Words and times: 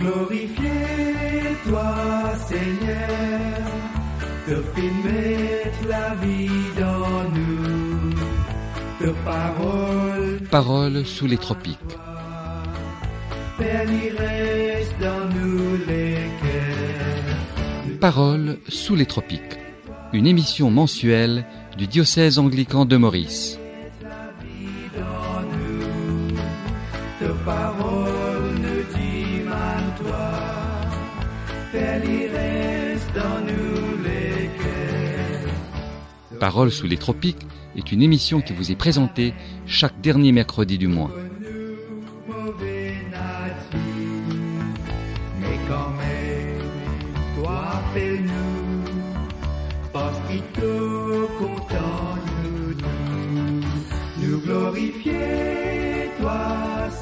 glorifier 0.00 1.56
toi, 1.66 1.94
Seigneur, 2.48 3.62
te 4.46 4.56
filmer 4.74 5.70
la 5.88 6.14
vie 6.22 6.48
dans 6.78 7.24
nous, 7.36 8.10
de 9.00 9.12
paroles, 9.24 10.40
Paroles 10.50 11.06
sous 11.06 11.26
les 11.26 11.38
tropiques. 11.38 11.78
Dans 15.00 15.26
nous 15.34 15.76
les 15.86 16.16
cœurs. 16.42 17.98
Paroles 18.00 18.58
sous 18.68 18.94
les 18.94 19.06
tropiques. 19.06 19.58
Une 20.12 20.26
émission 20.26 20.70
mensuelle 20.70 21.46
du 21.78 21.86
diocèse 21.86 22.38
anglican 22.38 22.84
de 22.84 22.96
Maurice. 22.98 23.58
dans 24.94 25.42
nous, 25.52 26.36
de 27.22 27.32
Paroles 36.40 36.72
sous 36.72 36.86
les 36.86 36.96
tropiques 36.96 37.46
est 37.76 37.92
une 37.92 38.02
émission 38.02 38.40
qui 38.40 38.54
vous 38.54 38.72
est 38.72 38.76
présentée 38.76 39.34
chaque 39.66 40.00
dernier 40.00 40.32
mercredi 40.32 40.78
du 40.78 40.88
mois. 40.88 41.12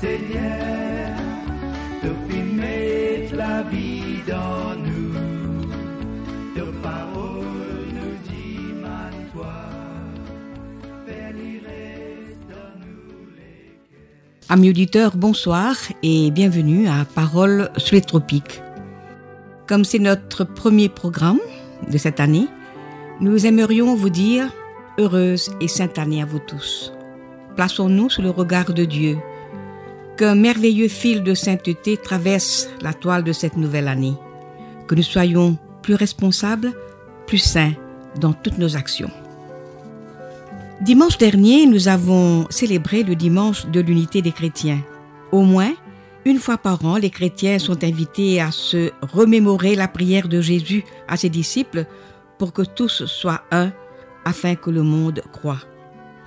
Seigneur, 0.01 1.17
te 2.03 2.11
filmer 2.29 3.29
la 3.33 3.63
vie 3.65 4.23
dans 4.29 4.77
nous, 4.77 4.98
Amis 14.51 14.71
auditeurs, 14.71 15.15
bonsoir 15.15 15.77
et 16.03 16.31
bienvenue 16.31 16.89
à 16.89 17.05
Paroles 17.05 17.71
sous 17.77 17.97
les 17.97 18.01
tropiques. 18.01 18.63
Comme 19.67 19.85
c'est 19.85 19.99
notre 19.99 20.45
premier 20.45 20.89
programme 20.89 21.41
de 21.93 21.99
cette 21.99 22.19
année, 22.19 22.47
nous 23.21 23.45
aimerions 23.45 23.95
vous 23.95 24.09
dire 24.09 24.51
heureuse 24.97 25.51
et 25.61 25.69
sainte 25.69 25.99
année 25.99 26.23
à 26.23 26.25
vous 26.25 26.39
tous. 26.39 26.95
Plaçons-nous 27.57 28.09
sous 28.09 28.23
le 28.23 28.31
regard 28.31 28.73
de 28.73 28.87
Dieu. 28.87 29.19
Qu'un 30.17 30.35
merveilleux 30.35 30.89
fil 30.89 31.23
de 31.23 31.35
sainteté 31.35 31.99
traverse 31.99 32.71
la 32.81 32.95
toile 32.95 33.25
de 33.25 33.33
cette 33.33 33.59
nouvelle 33.59 33.87
année. 33.87 34.15
Que 34.87 34.95
nous 34.95 35.03
soyons 35.03 35.59
plus 35.83 35.95
responsables, 35.95 36.73
plus 37.27 37.37
saints 37.37 37.75
dans 38.19 38.33
toutes 38.33 38.57
nos 38.57 38.79
actions. 38.79 39.11
Dimanche 40.81 41.19
dernier, 41.19 41.67
nous 41.67 41.89
avons 41.89 42.47
célébré 42.51 43.03
le 43.03 43.17
dimanche 43.17 43.67
de 43.67 43.81
l'unité 43.81 44.23
des 44.23 44.31
chrétiens. 44.31 44.81
Au 45.33 45.43
moins, 45.43 45.75
une 46.25 46.39
fois 46.39 46.57
par 46.57 46.85
an, 46.85 46.99
les 46.99 47.11
chrétiens 47.11 47.59
sont 47.59 47.83
invités 47.83 48.41
à 48.41 48.53
se 48.53 48.93
remémorer 49.03 49.75
la 49.75 49.89
prière 49.89 50.29
de 50.29 50.41
Jésus 50.41 50.85
à 51.09 51.17
ses 51.17 51.31
disciples 51.31 51.85
pour 52.39 52.53
que 52.53 52.63
tous 52.63 53.07
soient 53.07 53.43
un, 53.51 53.73
afin 54.25 54.55
que 54.55 54.71
le 54.71 54.85
monde 54.85 55.21
croie. 55.33 55.59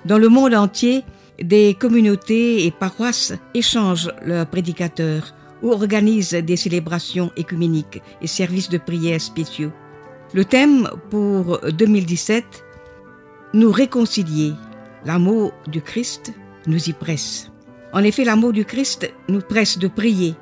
Dans 0.04 0.18
le 0.18 0.28
monde 0.28 0.54
entier, 0.54 1.02
des 1.42 1.72
communautés 1.72 2.66
et 2.66 2.70
paroisses 2.70 3.32
échangent 3.54 4.12
leurs 4.22 4.46
prédicateurs 4.46 5.34
ou 5.62 5.70
organisent 5.70 6.34
des 6.34 6.56
célébrations 6.56 7.30
écuméniques 7.38 8.02
et 8.20 8.26
services 8.26 8.68
de 8.68 8.76
prière 8.76 9.20
spéciaux. 9.20 9.72
Le 10.34 10.44
thème 10.44 10.90
pour 11.08 11.58
2017 11.70 12.64
nous 13.54 13.70
réconcilier. 13.70 14.54
L'amour 15.04 15.52
du 15.66 15.82
Christ 15.82 16.32
nous 16.66 16.88
y 16.88 16.92
presse. 16.92 17.50
En 17.92 18.02
effet, 18.02 18.24
l'amour 18.24 18.52
du 18.52 18.64
Christ 18.64 19.12
nous 19.28 19.40
presse 19.40 19.78
de 19.78 19.88
prier, 19.88 20.34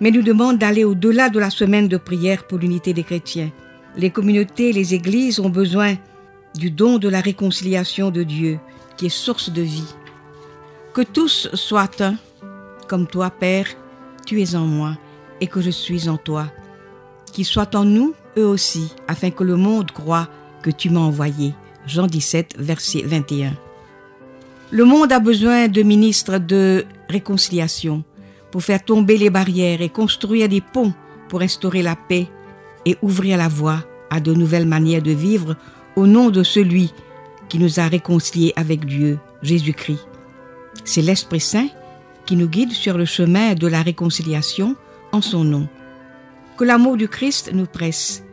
mais 0.00 0.10
nous 0.10 0.22
demande 0.22 0.58
d'aller 0.58 0.84
au-delà 0.84 1.30
de 1.30 1.38
la 1.38 1.50
semaine 1.50 1.88
de 1.88 1.96
prière 1.96 2.46
pour 2.46 2.58
l'unité 2.58 2.92
des 2.92 3.04
chrétiens. 3.04 3.50
Les 3.96 4.10
communautés, 4.10 4.72
les 4.72 4.94
églises 4.94 5.40
ont 5.40 5.48
besoin 5.48 5.94
du 6.54 6.70
don 6.70 6.98
de 6.98 7.08
la 7.08 7.20
réconciliation 7.20 8.10
de 8.10 8.22
Dieu, 8.22 8.58
qui 8.96 9.06
est 9.06 9.10
source 9.10 9.50
de 9.50 9.62
vie. 9.62 9.94
Que 10.92 11.02
tous 11.02 11.48
soient 11.54 11.90
un, 12.00 12.16
comme 12.88 13.06
toi, 13.06 13.30
Père, 13.30 13.66
tu 14.26 14.42
es 14.42 14.54
en 14.54 14.66
moi, 14.66 14.96
et 15.40 15.46
que 15.46 15.60
je 15.60 15.70
suis 15.70 16.08
en 16.08 16.16
toi. 16.16 16.46
Qu'ils 17.32 17.44
soient 17.46 17.74
en 17.74 17.84
nous, 17.84 18.14
eux 18.36 18.46
aussi, 18.46 18.92
afin 19.08 19.30
que 19.30 19.44
le 19.44 19.56
monde 19.56 19.90
croie 19.92 20.28
que 20.62 20.70
tu 20.70 20.90
m'as 20.90 21.00
envoyé. 21.00 21.54
Jean 21.86 22.06
17, 22.06 22.56
verset 22.58 23.02
21. 23.02 23.52
Le 24.70 24.84
monde 24.84 25.12
a 25.12 25.20
besoin 25.20 25.68
de 25.68 25.82
ministres 25.82 26.38
de 26.38 26.84
réconciliation 27.08 28.02
pour 28.50 28.62
faire 28.62 28.84
tomber 28.84 29.18
les 29.18 29.30
barrières 29.30 29.82
et 29.82 29.88
construire 29.88 30.48
des 30.48 30.60
ponts 30.60 30.92
pour 31.28 31.42
instaurer 31.42 31.82
la 31.82 31.96
paix 31.96 32.28
et 32.86 32.96
ouvrir 33.02 33.38
la 33.38 33.48
voie 33.48 33.84
à 34.10 34.20
de 34.20 34.32
nouvelles 34.32 34.66
manières 34.66 35.02
de 35.02 35.10
vivre 35.10 35.56
au 35.96 36.06
nom 36.06 36.30
de 36.30 36.42
celui 36.42 36.92
qui 37.48 37.58
nous 37.58 37.78
a 37.78 37.86
réconciliés 37.86 38.52
avec 38.56 38.84
Dieu, 38.86 39.18
Jésus-Christ. 39.42 40.06
C'est 40.84 41.02
l'Esprit 41.02 41.40
Saint 41.40 41.68
qui 42.26 42.36
nous 42.36 42.48
guide 42.48 42.72
sur 42.72 42.96
le 42.96 43.04
chemin 43.04 43.54
de 43.54 43.66
la 43.66 43.82
réconciliation 43.82 44.76
en 45.12 45.20
son 45.20 45.44
nom. 45.44 45.68
Que 46.56 46.64
l'amour 46.64 46.96
du 46.96 47.08
Christ 47.08 47.50
nous 47.52 47.66
presse 47.66 48.23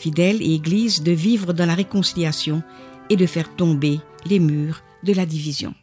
fidèles 0.00 0.42
et 0.42 0.54
Église, 0.54 1.02
de 1.02 1.12
vivre 1.12 1.52
dans 1.52 1.66
la 1.66 1.74
réconciliation 1.74 2.62
et 3.10 3.16
de 3.16 3.26
faire 3.26 3.54
tomber 3.54 4.00
les 4.24 4.38
murs 4.38 4.82
de 5.04 5.12
la 5.12 5.26
division. 5.26 5.74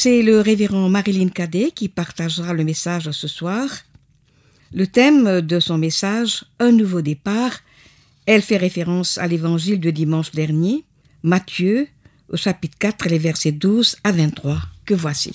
C'est 0.00 0.22
le 0.22 0.40
révérend 0.40 0.88
Marilyn 0.88 1.28
Cadet 1.28 1.72
qui 1.72 1.88
partagera 1.88 2.52
le 2.52 2.62
message 2.62 3.10
ce 3.10 3.26
soir. 3.26 3.68
Le 4.72 4.86
thème 4.86 5.40
de 5.40 5.58
son 5.58 5.76
message, 5.76 6.44
Un 6.60 6.70
nouveau 6.70 7.02
départ, 7.02 7.50
elle 8.24 8.42
fait 8.42 8.58
référence 8.58 9.18
à 9.18 9.26
l'évangile 9.26 9.80
de 9.80 9.90
dimanche 9.90 10.30
dernier, 10.30 10.84
Matthieu, 11.24 11.88
au 12.28 12.36
chapitre 12.36 12.78
4, 12.78 13.08
les 13.08 13.18
versets 13.18 13.50
12 13.50 13.96
à 14.04 14.12
23, 14.12 14.60
que 14.84 14.94
voici. 14.94 15.32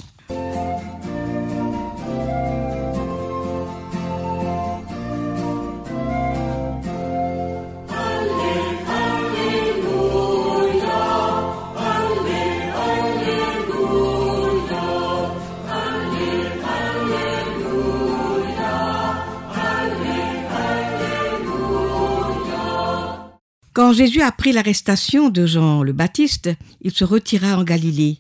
Quand 23.74 23.92
Jésus 23.92 24.22
apprit 24.22 24.52
l'arrestation 24.52 25.30
de 25.30 25.48
Jean 25.48 25.82
le 25.82 25.94
Baptiste, 25.94 26.52
il 26.82 26.92
se 26.92 27.04
retira 27.04 27.58
en 27.58 27.64
Galilée. 27.64 28.20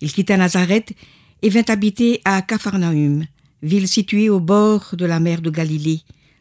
Il 0.00 0.12
quitta 0.12 0.36
Nazareth 0.36 0.94
et 1.42 1.48
vint 1.48 1.62
habiter 1.68 2.20
à 2.24 2.42
Capharnaüm, 2.42 3.24
ville 3.62 3.86
située 3.86 4.28
au 4.28 4.40
bord 4.40 4.88
de 4.94 5.06
la 5.06 5.20
mer 5.20 5.42
de 5.42 5.50
Galilée, 5.50 6.00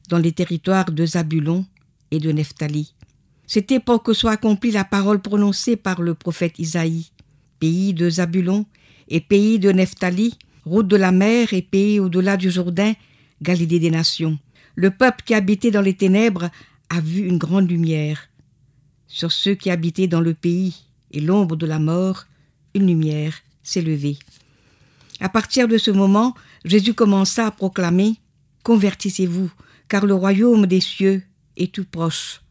dans 0.10 0.18
les 0.18 0.32
territoires 0.32 0.92
de 0.92 1.06
Zabulon 1.06 1.68
et 2.10 2.18
de 2.18 2.32
Nephtali. 2.32 2.96
C'était 3.46 3.80
pour 3.80 4.02
que 4.02 4.14
soit 4.14 4.32
accomplie 4.32 4.72
la 4.72 4.84
parole 4.84 5.22
prononcée 5.22 5.76
par 5.76 6.02
le 6.02 6.16
prophète 6.16 6.58
Isaïe. 6.58 7.12
Pays 7.60 7.94
de 7.94 8.10
Zabulon 8.10 8.66
et 9.10 9.22
pays 9.22 9.60
de 9.60 9.72
Nephtali, 9.72 10.40
route 10.66 10.88
de 10.88 10.96
la 10.96 11.12
mer 11.12 11.54
et 11.54 11.62
pays 11.62 12.00
au-delà 12.00 12.36
du 12.36 12.50
Jourdain, 12.50 12.94
Galilée 13.44 13.80
des 13.80 13.92
nations. 13.92 14.40
Le 14.74 14.90
peuple 14.90 15.24
qui 15.24 15.36
habitait 15.36 15.70
dans 15.70 15.82
les 15.82 15.94
ténèbres 15.94 16.50
a 16.90 17.00
vu 17.00 17.28
une 17.28 17.38
grande 17.38 17.70
lumière 17.70 18.29
sur 19.10 19.32
ceux 19.34 19.56
qui 19.56 19.70
habitaient 19.72 20.08
dans 20.08 20.22
le 20.22 20.34
pays 20.34 20.86
et 21.12 21.20
l'ombre 21.20 21.58
de 21.58 21.66
la 21.66 21.80
mort, 21.80 22.26
une 22.74 22.88
lumière 22.88 23.34
s'est 23.64 23.82
levée. 23.82 24.18
À 25.20 25.28
partir 25.28 25.68
de 25.68 25.78
ce 25.78 25.92
moment, 25.92 26.36
Jésus 26.64 26.94
commença 26.94 27.48
à 27.48 27.52
proclamer 27.52 28.16
Convertissez-vous, 28.64 29.52
car 29.88 30.06
le 30.06 30.14
royaume 30.14 30.68
des 30.68 30.80
cieux 30.80 31.24
est 31.58 31.74
tout 31.74 31.86
proche. 31.86 32.42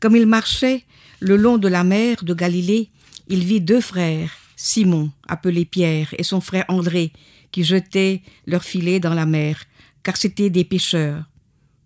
Comme 0.00 0.16
il 0.16 0.26
marchait 0.26 0.84
le 1.20 1.36
long 1.36 1.58
de 1.58 1.68
la 1.68 1.84
mer 1.84 2.24
de 2.24 2.34
Galilée, 2.34 2.90
il 3.28 3.44
vit 3.44 3.60
deux 3.60 3.80
frères, 3.80 4.32
Simon, 4.56 5.10
appelé 5.28 5.64
Pierre, 5.64 6.14
et 6.18 6.24
son 6.24 6.40
frère 6.40 6.64
André, 6.68 7.12
qui 7.52 7.62
jetaient 7.62 8.22
leurs 8.46 8.64
filets 8.64 9.00
dans 9.00 9.14
la 9.14 9.26
mer, 9.26 9.62
car 10.02 10.16
c'étaient 10.16 10.50
des 10.50 10.64
pêcheurs. 10.64 11.24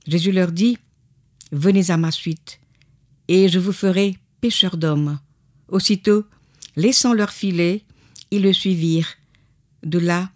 Jésus 0.06 0.32
leur 0.32 0.50
dit 0.50 0.78
Venez 1.52 1.90
à 1.90 1.96
ma 1.96 2.10
suite, 2.10 2.58
et 3.28 3.48
je 3.48 3.58
vous 3.58 3.72
ferai 3.72 4.16
pêcheurs 4.40 4.76
d'hommes. 4.76 5.18
Aussitôt, 5.68 6.24
laissant 6.76 7.12
leur 7.12 7.30
filet, 7.30 7.84
ils 8.30 8.42
le 8.42 8.52
suivirent. 8.52 9.14
De 9.82 9.98
là, 9.98 10.30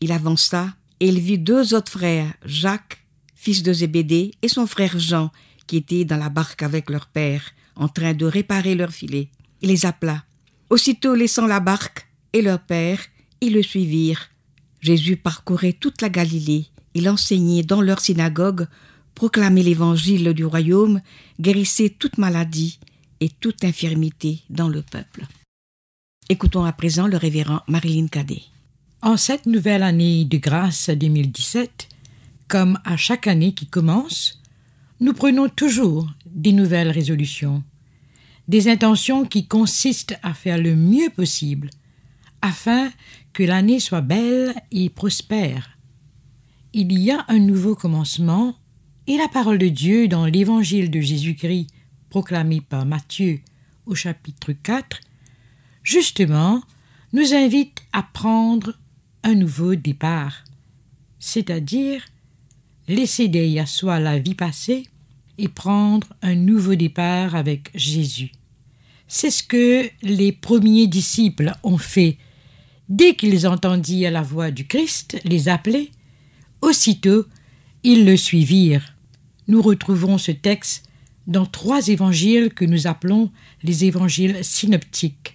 il 0.00 0.12
avança, 0.12 0.74
et 1.00 1.08
il 1.08 1.20
vit 1.20 1.38
deux 1.38 1.74
autres 1.74 1.92
frères, 1.92 2.34
Jacques, 2.44 3.04
fils 3.34 3.62
de 3.62 3.72
Zébédée, 3.72 4.32
et 4.42 4.48
son 4.48 4.66
frère 4.66 4.98
Jean, 4.98 5.30
qui 5.66 5.76
étaient 5.76 6.04
dans 6.04 6.16
la 6.16 6.28
barque 6.28 6.62
avec 6.62 6.90
leur 6.90 7.06
père, 7.06 7.42
en 7.76 7.88
train 7.88 8.14
de 8.14 8.26
réparer 8.26 8.74
leur 8.74 8.90
filet. 8.90 9.28
Il 9.62 9.68
les 9.68 9.86
appela. 9.86 10.24
Aussitôt 10.68 11.14
laissant 11.14 11.46
la 11.46 11.60
barque 11.60 12.06
et 12.32 12.42
leur 12.42 12.60
père, 12.60 13.00
ils 13.40 13.52
le 13.52 13.62
suivirent. 13.62 14.30
Jésus 14.80 15.16
parcourait 15.16 15.72
toute 15.72 16.02
la 16.02 16.08
Galilée. 16.08 16.66
Il 16.94 17.08
enseignait 17.08 17.62
dans 17.62 17.80
leur 17.80 18.00
synagogue 18.00 18.66
proclamez 19.20 19.62
l'évangile 19.62 20.32
du 20.32 20.46
royaume, 20.46 21.02
guérissez 21.38 21.90
toute 21.90 22.16
maladie 22.16 22.78
et 23.20 23.28
toute 23.28 23.64
infirmité 23.64 24.40
dans 24.48 24.70
le 24.70 24.80
peuple. 24.80 25.26
Écoutons 26.30 26.64
à 26.64 26.72
présent 26.72 27.06
le 27.06 27.18
révérend 27.18 27.60
Marilyn 27.68 28.06
Cadet. 28.06 28.40
En 29.02 29.18
cette 29.18 29.44
nouvelle 29.44 29.82
année 29.82 30.24
de 30.24 30.38
grâce 30.38 30.88
2017, 30.88 31.86
comme 32.48 32.78
à 32.86 32.96
chaque 32.96 33.26
année 33.26 33.52
qui 33.52 33.66
commence, 33.66 34.40
nous 35.00 35.12
prenons 35.12 35.50
toujours 35.50 36.08
des 36.24 36.52
nouvelles 36.52 36.90
résolutions, 36.90 37.62
des 38.48 38.70
intentions 38.70 39.26
qui 39.26 39.46
consistent 39.46 40.18
à 40.22 40.32
faire 40.32 40.56
le 40.56 40.74
mieux 40.74 41.10
possible 41.10 41.68
afin 42.40 42.90
que 43.34 43.42
l'année 43.42 43.80
soit 43.80 44.00
belle 44.00 44.54
et 44.70 44.88
prospère. 44.88 45.76
Il 46.72 46.98
y 46.98 47.10
a 47.10 47.26
un 47.28 47.38
nouveau 47.38 47.74
commencement 47.74 48.56
et 49.10 49.16
la 49.16 49.26
parole 49.26 49.58
de 49.58 49.66
Dieu 49.66 50.06
dans 50.06 50.24
l'évangile 50.24 50.88
de 50.88 51.00
Jésus-Christ 51.00 51.66
proclamé 52.10 52.60
par 52.60 52.86
Matthieu 52.86 53.40
au 53.84 53.96
chapitre 53.96 54.52
4, 54.52 55.00
justement, 55.82 56.62
nous 57.12 57.34
invite 57.34 57.82
à 57.92 58.04
prendre 58.04 58.78
un 59.24 59.34
nouveau 59.34 59.74
départ, 59.74 60.44
c'est-à-dire 61.18 62.04
laisser 62.86 63.26
derrière 63.26 63.66
soi 63.66 63.98
la 63.98 64.20
vie 64.20 64.36
passée 64.36 64.86
et 65.38 65.48
prendre 65.48 66.06
un 66.22 66.36
nouveau 66.36 66.76
départ 66.76 67.34
avec 67.34 67.72
Jésus. 67.74 68.30
C'est 69.08 69.32
ce 69.32 69.42
que 69.42 69.90
les 70.02 70.30
premiers 70.30 70.86
disciples 70.86 71.52
ont 71.64 71.78
fait 71.78 72.16
dès 72.88 73.16
qu'ils 73.16 73.48
entendirent 73.48 74.12
la 74.12 74.22
voix 74.22 74.52
du 74.52 74.68
Christ 74.68 75.20
les 75.24 75.48
appeler. 75.48 75.90
Aussitôt, 76.62 77.26
ils 77.82 78.04
le 78.04 78.16
suivirent 78.16 78.94
nous 79.50 79.60
retrouvons 79.60 80.16
ce 80.16 80.30
texte 80.30 80.88
dans 81.26 81.44
trois 81.44 81.88
évangiles 81.88 82.54
que 82.54 82.64
nous 82.64 82.86
appelons 82.86 83.32
les 83.64 83.84
évangiles 83.84 84.44
synoptiques. 84.44 85.34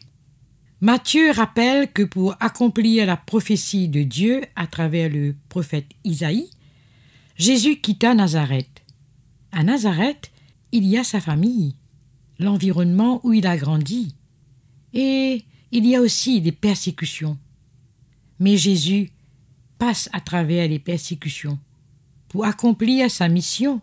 Matthieu 0.80 1.32
rappelle 1.32 1.92
que 1.92 2.04
pour 2.04 2.36
accomplir 2.40 3.06
la 3.06 3.18
prophétie 3.18 3.90
de 3.90 4.04
Dieu 4.04 4.42
à 4.56 4.68
travers 4.68 5.10
le 5.10 5.36
prophète 5.50 5.88
Isaïe, 6.06 6.50
Jésus 7.36 7.82
quitta 7.82 8.14
Nazareth. 8.14 8.84
À 9.52 9.64
Nazareth, 9.64 10.32
il 10.72 10.86
y 10.86 10.98
a 10.98 11.04
sa 11.04 11.20
famille, 11.20 11.76
l'environnement 12.40 13.20
où 13.24 13.34
il 13.34 13.46
a 13.46 13.58
grandi, 13.58 14.16
et 14.94 15.44
il 15.72 15.86
y 15.86 15.94
a 15.96 16.02
aussi 16.02 16.40
des 16.40 16.54
persécutions. 16.54 17.38
Mais 18.40 18.56
Jésus 18.56 19.12
passe 19.78 20.08
à 20.14 20.22
travers 20.22 20.70
les 20.70 20.80
persécutions. 20.80 21.60
Pour 22.30 22.46
accomplir 22.46 23.12
sa 23.12 23.28
mission, 23.28 23.82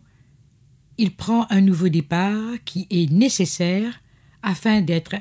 il 1.02 1.10
prend 1.10 1.48
un 1.50 1.60
nouveau 1.60 1.88
départ 1.88 2.62
qui 2.64 2.86
est 2.88 3.10
nécessaire 3.10 4.00
afin 4.40 4.82
d'être 4.82 5.16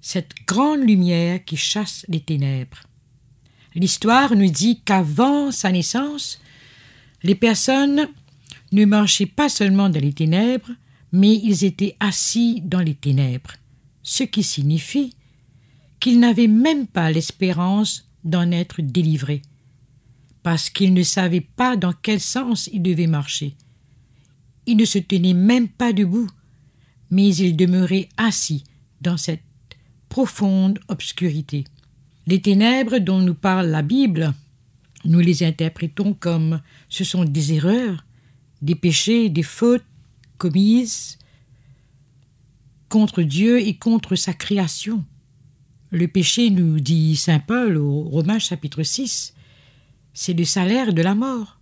cette 0.00 0.32
grande 0.46 0.80
lumière 0.80 1.44
qui 1.44 1.58
chasse 1.58 2.06
les 2.08 2.20
ténèbres. 2.20 2.80
L'histoire 3.74 4.34
nous 4.34 4.50
dit 4.50 4.80
qu'avant 4.82 5.52
sa 5.52 5.70
naissance, 5.70 6.40
les 7.22 7.34
personnes 7.34 8.08
ne 8.72 8.86
marchaient 8.86 9.26
pas 9.26 9.50
seulement 9.50 9.90
dans 9.90 10.00
les 10.00 10.14
ténèbres, 10.14 10.70
mais 11.12 11.34
ils 11.34 11.64
étaient 11.64 11.96
assis 12.00 12.62
dans 12.64 12.80
les 12.80 12.94
ténèbres, 12.94 13.52
ce 14.02 14.22
qui 14.22 14.42
signifie 14.42 15.12
qu'ils 16.00 16.18
n'avaient 16.18 16.48
même 16.48 16.86
pas 16.86 17.10
l'espérance 17.10 18.06
d'en 18.24 18.50
être 18.52 18.80
délivrés, 18.80 19.42
parce 20.42 20.70
qu'ils 20.70 20.94
ne 20.94 21.02
savaient 21.02 21.42
pas 21.42 21.76
dans 21.76 21.92
quel 21.92 22.20
sens 22.20 22.70
ils 22.72 22.82
devaient 22.82 23.06
marcher. 23.06 23.54
Il 24.66 24.76
ne 24.76 24.84
se 24.84 24.98
tenait 24.98 25.34
même 25.34 25.68
pas 25.68 25.92
debout, 25.92 26.28
mais 27.10 27.34
il 27.36 27.56
demeurait 27.56 28.08
assis 28.16 28.64
dans 29.00 29.16
cette 29.16 29.42
profonde 30.08 30.78
obscurité. 30.88 31.64
Les 32.26 32.40
ténèbres 32.40 32.98
dont 32.98 33.20
nous 33.20 33.34
parle 33.34 33.68
la 33.68 33.82
Bible, 33.82 34.34
nous 35.04 35.20
les 35.20 35.44
interprétons 35.44 36.14
comme 36.14 36.60
ce 36.88 37.04
sont 37.04 37.24
des 37.24 37.52
erreurs, 37.52 38.04
des 38.62 38.74
péchés, 38.74 39.28
des 39.28 39.44
fautes 39.44 39.84
commises 40.38 41.18
contre 42.88 43.22
Dieu 43.22 43.60
et 43.60 43.76
contre 43.76 44.16
sa 44.16 44.32
création. 44.32 45.04
Le 45.90 46.08
péché, 46.08 46.50
nous 46.50 46.80
dit 46.80 47.14
Saint 47.16 47.38
Paul 47.38 47.76
au 47.76 48.02
Romains 48.02 48.38
chapitre 48.38 48.82
6, 48.82 49.34
c'est 50.14 50.32
le 50.32 50.44
salaire 50.44 50.92
de 50.92 51.02
la 51.02 51.14
mort 51.14 51.55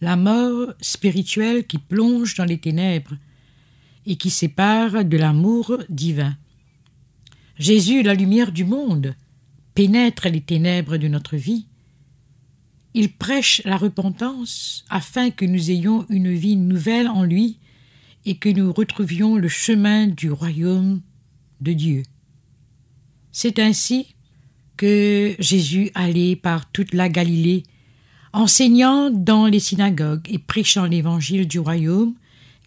la 0.00 0.16
mort 0.16 0.72
spirituelle 0.80 1.66
qui 1.66 1.78
plonge 1.78 2.34
dans 2.34 2.44
les 2.44 2.58
ténèbres 2.58 3.16
et 4.06 4.16
qui 4.16 4.30
sépare 4.30 5.04
de 5.04 5.16
l'amour 5.16 5.78
divin. 5.88 6.36
Jésus, 7.58 8.02
la 8.02 8.14
lumière 8.14 8.52
du 8.52 8.64
monde, 8.64 9.14
pénètre 9.74 10.28
les 10.28 10.40
ténèbres 10.40 10.96
de 10.96 11.08
notre 11.08 11.36
vie. 11.36 11.66
Il 12.94 13.12
prêche 13.12 13.62
la 13.64 13.76
repentance 13.76 14.84
afin 14.88 15.30
que 15.30 15.44
nous 15.44 15.70
ayons 15.70 16.06
une 16.08 16.32
vie 16.32 16.56
nouvelle 16.56 17.08
en 17.08 17.22
lui 17.22 17.58
et 18.24 18.36
que 18.36 18.48
nous 18.48 18.72
retrouvions 18.72 19.36
le 19.36 19.48
chemin 19.48 20.06
du 20.06 20.30
royaume 20.30 21.02
de 21.60 21.72
Dieu. 21.72 22.02
C'est 23.32 23.58
ainsi 23.58 24.14
que 24.76 25.36
Jésus 25.38 25.90
allait 25.94 26.36
par 26.36 26.70
toute 26.72 26.94
la 26.94 27.08
Galilée, 27.08 27.62
enseignant 28.32 29.10
dans 29.10 29.46
les 29.46 29.60
synagogues 29.60 30.28
et 30.30 30.38
prêchant 30.38 30.84
l'évangile 30.84 31.48
du 31.48 31.58
royaume, 31.58 32.14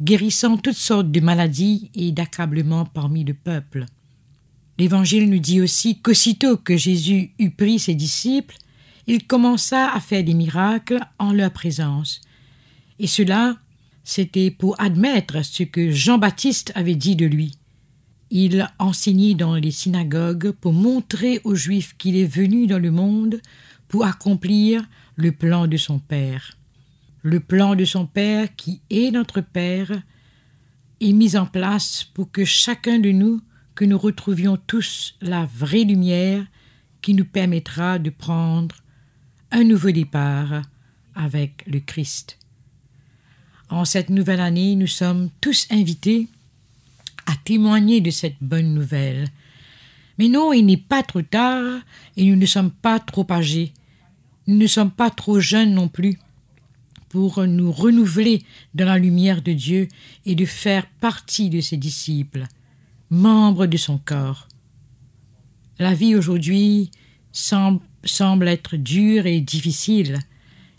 guérissant 0.02 0.58
toutes 0.58 0.76
sortes 0.76 1.12
de 1.12 1.20
maladies 1.20 1.92
et 1.96 2.12
d'accablements 2.12 2.86
parmi 2.86 3.24
le 3.24 3.34
peuple. 3.34 3.86
L'Évangile 4.78 5.30
nous 5.30 5.40
dit 5.40 5.62
aussi 5.62 6.00
qu'aussitôt 6.00 6.58
que 6.58 6.76
Jésus 6.76 7.32
eut 7.40 7.52
pris 7.52 7.80
ses 7.80 7.94
disciples, 7.94 8.56
il 9.06 9.26
commença 9.28 9.92
à 9.94 10.00
faire 10.00 10.24
des 10.24 10.34
miracles 10.34 11.00
en 11.20 11.32
leur 11.32 11.52
présence. 11.52 12.22
Et 13.00 13.08
cela, 13.08 13.58
c'était 14.04 14.52
pour 14.52 14.80
admettre 14.82 15.44
ce 15.46 15.64
que 15.64 15.92
Jean-Baptiste 15.92 16.72
avait 16.76 16.96
dit 16.96 17.16
de 17.16 17.26
lui. 17.26 17.52
Il 18.32 18.68
enseignait 18.80 19.36
dans 19.36 19.56
les 19.56 19.72
synagogues 19.72 20.52
pour 20.52 20.74
montrer 20.74 21.40
aux 21.44 21.56
Juifs 21.56 21.96
qu'il 21.98 22.18
est 22.18 22.26
venu 22.26 22.66
dans 22.66 22.80
le 22.80 22.92
monde 22.92 23.40
pour 23.88 24.06
accomplir 24.06 24.84
le 25.16 25.32
plan 25.32 25.68
de 25.68 25.78
son 25.78 26.00
Père. 26.00 26.58
Le 27.22 27.40
plan 27.40 27.76
de 27.76 27.86
son 27.86 28.06
Père, 28.06 28.56
qui 28.56 28.82
est 28.90 29.12
notre 29.12 29.42
Père, 29.42 30.02
est 31.00 31.14
mis 31.14 31.36
en 31.36 31.46
place 31.46 32.04
pour 32.14 32.32
que 32.32 32.46
chacun 32.46 33.00
de 33.00 33.12
nous, 33.12 33.42
que 33.76 33.86
nous 33.86 33.98
retrouvions 33.98 34.58
tous 34.68 35.16
la 35.22 35.46
vraie 35.46 35.84
lumière 35.84 36.46
qui 37.02 37.14
nous 37.14 37.26
permettra 37.26 38.00
de 38.00 38.10
prendre 38.10 38.76
un 39.52 39.64
nouveau 39.64 39.92
départ 39.92 40.62
avec 41.16 41.64
le 41.68 41.80
Christ. 41.80 42.40
En 43.70 43.86
cette 43.86 44.10
nouvelle 44.10 44.42
année, 44.42 44.76
nous 44.76 44.88
sommes 44.88 45.30
tous 45.42 45.68
invités 45.72 46.28
à 47.26 47.34
témoigner 47.44 48.02
de 48.02 48.12
cette 48.12 48.38
bonne 48.42 48.74
nouvelle. 48.74 49.28
Mais 50.18 50.28
non, 50.28 50.54
il 50.54 50.66
n'est 50.66 50.78
pas 50.78 51.04
trop 51.04 51.22
tard 51.22 51.82
et 52.16 52.26
nous 52.26 52.36
ne 52.36 52.46
sommes 52.46 52.72
pas 52.72 53.00
trop 53.00 53.26
âgés. 53.32 53.74
Nous 54.48 54.58
ne 54.58 54.68
sommes 54.68 54.92
pas 54.92 55.10
trop 55.10 55.40
jeunes 55.40 55.74
non 55.74 55.88
plus 55.88 56.18
pour 57.10 57.46
nous 57.46 57.72
renouveler 57.72 58.44
dans 58.74 58.86
la 58.86 58.98
lumière 58.98 59.42
de 59.42 59.54
Dieu 59.54 59.88
et 60.26 60.36
de 60.36 60.46
faire 60.46 60.88
partie 61.00 61.50
de 61.50 61.62
ses 61.62 61.78
disciples, 61.78 62.46
membres 63.10 63.68
de 63.68 63.78
son 63.78 64.00
corps. 64.00 64.48
La 65.80 65.94
vie 65.94 66.16
aujourd'hui 66.16 66.92
semble, 67.32 68.48
être 68.48 68.76
dure 68.76 69.26
et 69.28 69.42
difficile. 69.42 70.20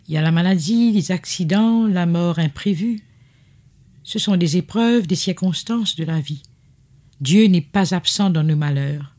Il 0.08 0.14
y 0.14 0.16
a 0.16 0.22
la 0.22 0.32
maladie, 0.32 0.92
les 0.92 1.12
accidents, 1.12 1.86
la 1.86 2.06
mort 2.06 2.38
imprévue. 2.38 3.02
Ce 4.02 4.18
sont 4.18 4.36
des 4.36 4.56
épreuves, 4.56 5.06
des 5.06 5.14
circonstances 5.14 5.96
de 5.96 6.04
la 6.04 6.20
vie. 6.20 6.42
Dieu 7.20 7.46
n'est 7.46 7.60
pas 7.60 7.94
absent 7.94 8.30
dans 8.30 8.42
nos 8.42 8.56
malheurs. 8.56 9.14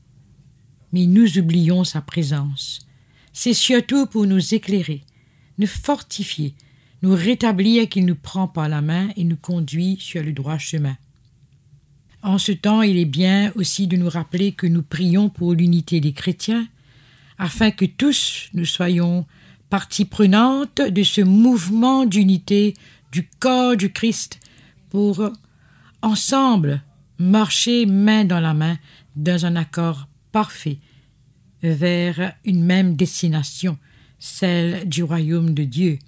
Mais 0.91 1.07
nous 1.07 1.37
oublions 1.39 1.83
sa 1.83 2.01
présence. 2.01 2.84
C'est 3.37 3.53
surtout 3.53 4.05
pour 4.05 4.25
nous 4.25 4.53
éclairer, 4.53 5.03
nous 5.57 5.67
fortifier, 5.67 6.55
nous 7.01 7.13
rétablir 7.13 7.89
qu'il 7.89 8.05
nous 8.05 8.15
prend 8.15 8.47
par 8.47 8.69
la 8.69 8.81
main 8.81 9.09
et 9.17 9.25
nous 9.25 9.35
conduit 9.35 9.97
sur 9.99 10.23
le 10.23 10.31
droit 10.31 10.57
chemin. 10.57 10.95
En 12.23 12.37
ce 12.37 12.53
temps, 12.53 12.81
il 12.81 12.97
est 12.97 13.03
bien 13.03 13.51
aussi 13.55 13.87
de 13.87 13.97
nous 13.97 14.07
rappeler 14.07 14.53
que 14.53 14.67
nous 14.67 14.83
prions 14.83 15.27
pour 15.27 15.53
l'unité 15.53 15.99
des 15.99 16.13
chrétiens, 16.13 16.65
afin 17.37 17.71
que 17.71 17.83
tous 17.83 18.49
nous 18.53 18.63
soyons 18.63 19.25
partie 19.69 20.05
prenante 20.05 20.79
de 20.79 21.03
ce 21.03 21.19
mouvement 21.19 22.05
d'unité 22.05 22.73
du 23.11 23.27
corps 23.39 23.75
du 23.75 23.91
Christ 23.91 24.39
pour 24.89 25.29
ensemble 26.01 26.81
marcher 27.19 27.85
main 27.85 28.23
dans 28.23 28.39
la 28.39 28.53
main 28.53 28.77
dans 29.17 29.45
un 29.45 29.57
accord 29.57 30.07
parfait 30.31 30.79
vers 31.63 32.33
une 32.43 32.63
même 32.63 32.95
destination, 32.95 33.77
celle 34.19 34.87
du 34.87 35.03
royaume 35.03 35.53
de 35.53 35.63
Dieu. 35.63 35.99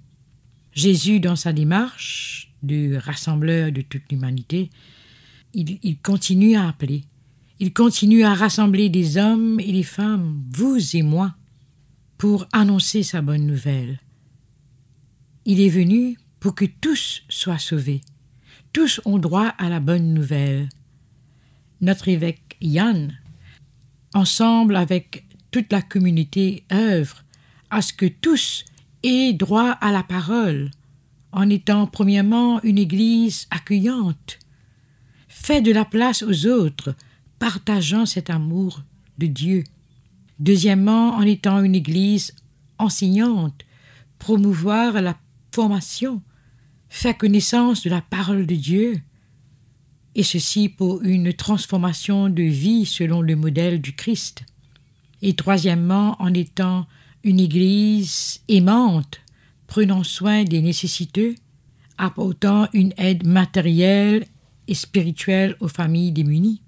Jésus, 0.72 1.20
dans 1.20 1.36
sa 1.36 1.52
démarche 1.52 2.52
de 2.62 2.96
rassembleur 2.96 3.72
de 3.72 3.82
toute 3.82 4.10
l'humanité, 4.10 4.70
il, 5.54 5.78
il, 5.82 5.98
continue 5.98 6.56
à 6.56 6.68
appeler, 6.68 7.04
il 7.58 7.72
continue 7.72 8.24
à 8.24 8.34
rassembler 8.34 8.88
des 8.88 9.16
hommes 9.16 9.58
et 9.60 9.72
des 9.72 9.82
femmes, 9.82 10.42
vous 10.50 10.96
et 10.96 11.02
moi, 11.02 11.34
pour 12.18 12.46
annoncer 12.52 13.02
sa 13.02 13.22
bonne 13.22 13.46
nouvelle. 13.46 14.00
Il 15.44 15.60
est 15.60 15.68
venu 15.68 16.18
pour 16.40 16.54
que 16.54 16.64
tous 16.64 17.22
soient 17.28 17.58
sauvés. 17.58 18.00
Tous 18.72 19.00
ont 19.04 19.18
droit 19.18 19.46
à 19.58 19.68
la 19.68 19.80
bonne 19.80 20.12
nouvelle. 20.12 20.68
Notre 21.80 22.08
évêque 22.08 22.56
Yann, 22.60 23.16
ensemble 24.14 24.76
avec 24.76 25.24
toute 25.50 25.72
la 25.72 25.82
communauté, 25.82 26.64
œuvre 26.72 27.24
à 27.70 27.82
ce 27.82 27.92
que 27.92 28.06
tous 28.06 28.64
aient 29.02 29.32
droit 29.32 29.70
à 29.70 29.92
la 29.92 30.02
parole, 30.02 30.70
en 31.32 31.48
étant 31.48 31.86
premièrement 31.86 32.62
une 32.62 32.78
Église 32.78 33.46
accueillante, 33.50 34.38
fait 35.28 35.60
de 35.60 35.72
la 35.72 35.84
place 35.84 36.22
aux 36.22 36.46
autres, 36.46 36.94
partageant 37.38 38.06
cet 38.06 38.30
amour 38.30 38.82
de 39.18 39.26
Dieu. 39.26 39.64
Deuxièmement, 40.38 41.14
en 41.14 41.22
étant 41.22 41.62
une 41.62 41.74
Église 41.74 42.34
enseignante, 42.78 43.64
promouvoir 44.18 45.00
la 45.00 45.16
formation, 45.52 46.22
faire 46.88 47.16
connaissance 47.16 47.82
de 47.82 47.90
la 47.90 48.00
parole 48.00 48.46
de 48.46 48.54
Dieu, 48.54 49.00
et 50.14 50.22
ceci 50.22 50.68
pour 50.68 51.02
une 51.02 51.32
transformation 51.32 52.28
de 52.28 52.42
vie 52.42 52.86
selon 52.86 53.20
le 53.20 53.36
modèle 53.36 53.80
du 53.80 53.94
Christ. 53.94 54.44
Et 55.22 55.34
troisièmement, 55.34 56.16
en 56.20 56.32
étant 56.32 56.86
une 57.24 57.40
Église 57.40 58.40
aimante, 58.48 59.20
prenant 59.66 60.04
soin 60.04 60.44
des 60.44 60.62
nécessiteux, 60.62 61.34
apportant 61.98 62.68
une 62.72 62.92
aide 62.96 63.26
matérielle 63.26 64.26
et 64.68 64.74
spirituelle 64.74 65.56
aux 65.60 65.68
familles 65.68 66.12
démunies. 66.12 66.62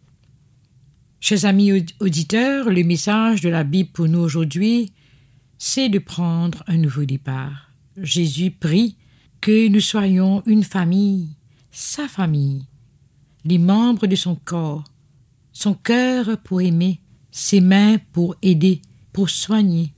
Chers 1.20 1.44
amis 1.44 1.84
auditeurs, 2.00 2.70
le 2.70 2.82
message 2.82 3.42
de 3.42 3.48
la 3.48 3.62
Bible 3.62 3.90
pour 3.90 4.08
nous 4.08 4.20
aujourd'hui, 4.20 4.92
c'est 5.58 5.88
de 5.88 5.98
prendre 5.98 6.64
un 6.66 6.78
nouveau 6.78 7.04
départ. 7.04 7.70
Jésus 7.98 8.50
prie 8.50 8.96
que 9.40 9.68
nous 9.68 9.80
soyons 9.80 10.42
une 10.46 10.64
famille, 10.64 11.28
sa 11.70 12.08
famille, 12.08 12.64
les 13.44 13.58
membres 13.58 14.06
de 14.06 14.16
son 14.16 14.34
corps, 14.34 14.84
son 15.52 15.74
cœur 15.74 16.38
pour 16.38 16.62
aimer, 16.62 17.00
ses 17.30 17.60
mains 17.60 17.98
pour 18.12 18.36
aider, 18.42 18.82
pour 19.12 19.30
soigner, 19.30 19.92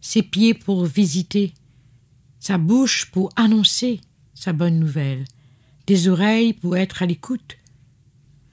ses 0.00 0.22
pieds 0.22 0.54
pour 0.54 0.84
visiter, 0.84 1.52
sa 2.38 2.58
bouche 2.58 3.10
pour 3.10 3.30
annoncer 3.36 4.00
sa 4.34 4.52
bonne 4.52 4.78
nouvelle, 4.78 5.24
des 5.86 6.08
oreilles 6.08 6.52
pour 6.52 6.76
être 6.76 7.02
à 7.02 7.06
l'écoute. 7.06 7.56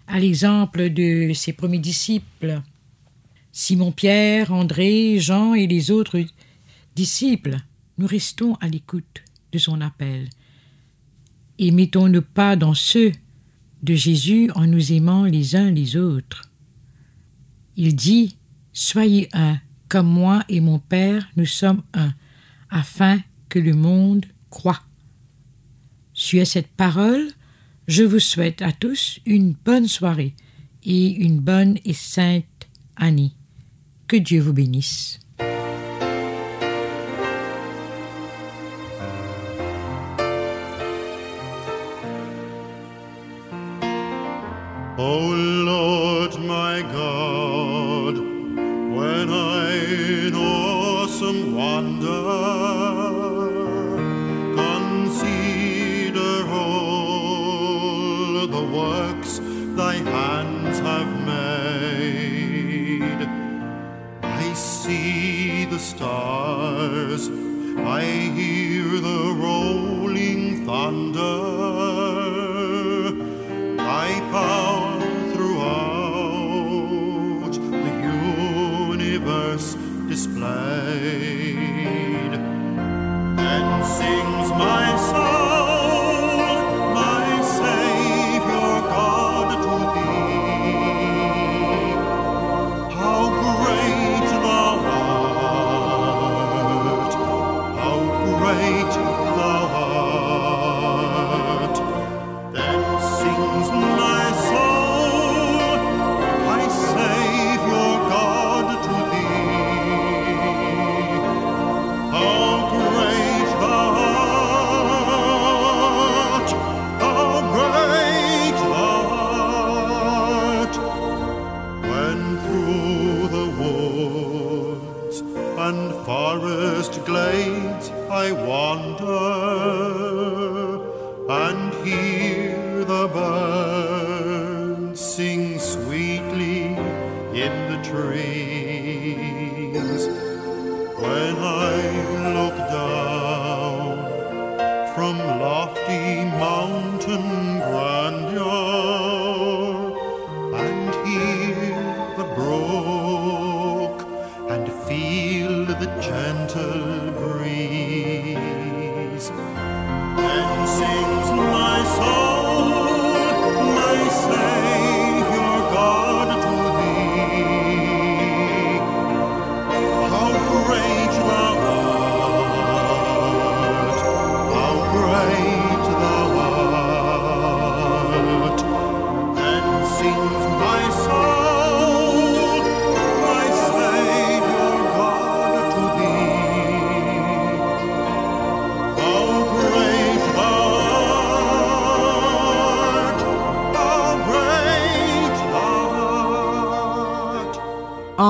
À 0.07 0.19
l'exemple 0.19 0.89
de 0.89 1.31
ses 1.33 1.53
premiers 1.53 1.79
disciples, 1.79 2.61
Simon-Pierre, 3.51 4.51
André, 4.51 5.19
Jean 5.19 5.53
et 5.53 5.67
les 5.67 5.91
autres 5.91 6.23
disciples, 6.95 7.57
nous 7.97 8.07
restons 8.07 8.55
à 8.55 8.67
l'écoute 8.67 9.23
de 9.51 9.57
son 9.57 9.81
appel. 9.81 10.29
Et 11.57 11.71
mettons-nous 11.71 12.21
pas 12.21 12.55
dans 12.55 12.73
ceux 12.73 13.11
de 13.83 13.95
Jésus 13.95 14.51
en 14.53 14.67
nous 14.67 14.91
aimant 14.91 15.25
les 15.25 15.55
uns 15.55 15.71
les 15.71 15.95
autres? 15.95 16.46
Il 17.77 17.95
dit 17.95 18.37
Soyez 18.73 19.29
un, 19.33 19.59
comme 19.87 20.07
moi 20.07 20.43
et 20.49 20.59
mon 20.59 20.79
Père, 20.79 21.29
nous 21.35 21.45
sommes 21.45 21.83
un, 21.93 22.13
afin 22.69 23.19
que 23.49 23.59
le 23.59 23.73
monde 23.73 24.25
croit. 24.49 24.81
Sur 26.13 26.45
cette 26.45 26.67
parole, 26.67 27.27
je 27.87 28.03
vous 28.03 28.19
souhaite 28.19 28.61
à 28.61 28.71
tous 28.71 29.19
une 29.25 29.53
bonne 29.53 29.87
soirée 29.87 30.35
et 30.83 31.07
une 31.07 31.39
bonne 31.39 31.77
et 31.85 31.93
sainte 31.93 32.67
année. 32.95 33.33
Que 34.07 34.17
Dieu 34.17 34.41
vous 34.41 34.53
bénisse. 34.53 35.19
I 67.79 68.01
hear 68.01 68.99
the 68.99 69.35
rolling 69.37 70.65
thunder. 70.65 71.36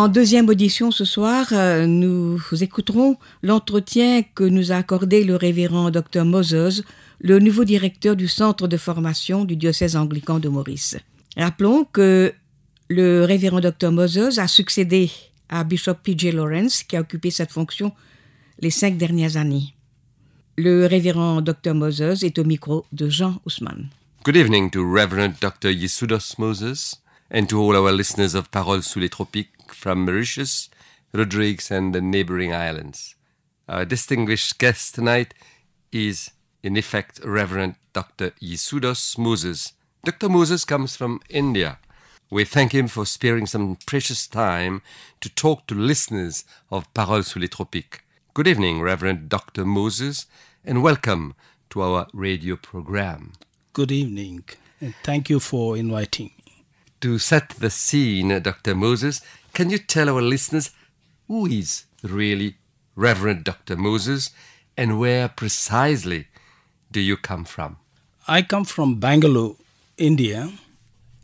En 0.07 0.09
deuxième 0.09 0.47
audition 0.47 0.89
ce 0.89 1.03
soir, 1.03 1.47
euh, 1.51 1.85
nous 1.85 2.39
écouterons 2.61 3.17
l'entretien 3.43 4.23
que 4.23 4.45
nous 4.45 4.71
a 4.71 4.75
accordé 4.75 5.25
le 5.25 5.35
révérend 5.35 5.91
Dr 5.91 6.23
Moses, 6.23 6.85
le 7.19 7.39
nouveau 7.39 7.65
directeur 7.65 8.15
du 8.15 8.29
centre 8.29 8.69
de 8.69 8.77
formation 8.77 9.43
du 9.43 9.57
diocèse 9.57 9.97
anglican 9.97 10.39
de 10.39 10.47
Maurice. 10.47 10.95
Rappelons 11.35 11.83
que 11.83 12.33
le 12.87 13.25
révérend 13.25 13.59
Dr 13.59 13.91
Moses 13.91 14.39
a 14.39 14.47
succédé 14.47 15.11
à 15.49 15.65
Bishop 15.65 15.95
P.J. 16.01 16.31
Lawrence, 16.31 16.83
qui 16.83 16.95
a 16.95 17.01
occupé 17.01 17.29
cette 17.29 17.51
fonction 17.51 17.91
les 18.61 18.71
cinq 18.71 18.95
dernières 18.95 19.35
années. 19.35 19.73
Le 20.55 20.85
révérend 20.85 21.41
Dr 21.41 21.73
Moses 21.73 22.23
est 22.23 22.39
au 22.39 22.45
micro 22.45 22.85
de 22.93 23.09
Jean 23.09 23.41
Ousmane. 23.45 23.89
Good 24.23 24.37
evening 24.37 24.69
to 24.69 24.89
Reverend 24.89 25.33
Dr. 25.41 25.69
Yesoudos 25.69 26.35
Moses 26.37 26.95
and 27.29 27.47
to 27.47 27.59
all 27.59 27.75
our 27.75 27.91
listeners 27.91 28.35
of 28.35 28.47
Paroles 28.49 28.83
sous 28.83 29.01
les 29.01 29.09
tropiques 29.09 29.56
from 29.77 30.05
Mauritius, 30.05 30.69
Rodrigues, 31.13 31.71
and 31.71 31.93
the 31.93 32.01
neighboring 32.01 32.53
islands. 32.53 33.15
Our 33.69 33.85
distinguished 33.85 34.57
guest 34.57 34.95
tonight 34.95 35.33
is, 35.91 36.31
in 36.63 36.75
effect, 36.75 37.19
Reverend 37.23 37.75
Dr. 37.93 38.31
Yesudoss 38.41 39.17
Moses. 39.17 39.73
Dr. 40.03 40.29
Moses 40.29 40.65
comes 40.65 40.95
from 40.95 41.21
India. 41.29 41.79
We 42.29 42.43
thank 42.43 42.73
him 42.73 42.87
for 42.87 43.05
sparing 43.05 43.45
some 43.45 43.77
precious 43.85 44.27
time 44.27 44.81
to 45.21 45.29
talk 45.29 45.67
to 45.67 45.75
listeners 45.75 46.43
of 46.69 46.93
Paroles 46.93 47.27
sous 47.27 47.39
les 47.39 47.47
tropiques. 47.47 48.01
Good 48.33 48.47
evening, 48.47 48.81
Reverend 48.81 49.29
Dr. 49.29 49.63
Moses, 49.65 50.25
and 50.65 50.83
welcome 50.83 51.35
to 51.69 51.81
our 51.81 52.07
radio 52.13 52.55
program. 52.55 53.33
Good 53.73 53.91
evening, 53.91 54.43
and 54.81 54.93
thank 55.03 55.29
you 55.29 55.39
for 55.39 55.77
inviting. 55.77 56.36
To 57.01 57.19
set 57.19 57.49
the 57.49 57.69
scene, 57.69 58.41
Dr. 58.41 58.73
Moses, 58.73 59.21
can 59.53 59.69
you 59.69 59.77
tell 59.77 60.09
our 60.09 60.21
listeners 60.21 60.71
who 61.27 61.45
is 61.45 61.85
really 62.01 62.55
Reverend 62.95 63.43
Dr. 63.43 63.75
Moses 63.75 64.31
and 64.75 64.99
where 64.99 65.27
precisely 65.27 66.27
do 66.91 66.99
you 66.99 67.17
come 67.17 67.45
from? 67.45 67.77
I 68.27 68.41
come 68.41 68.65
from 68.65 68.99
Bangalore, 68.99 69.55
India, 69.97 70.51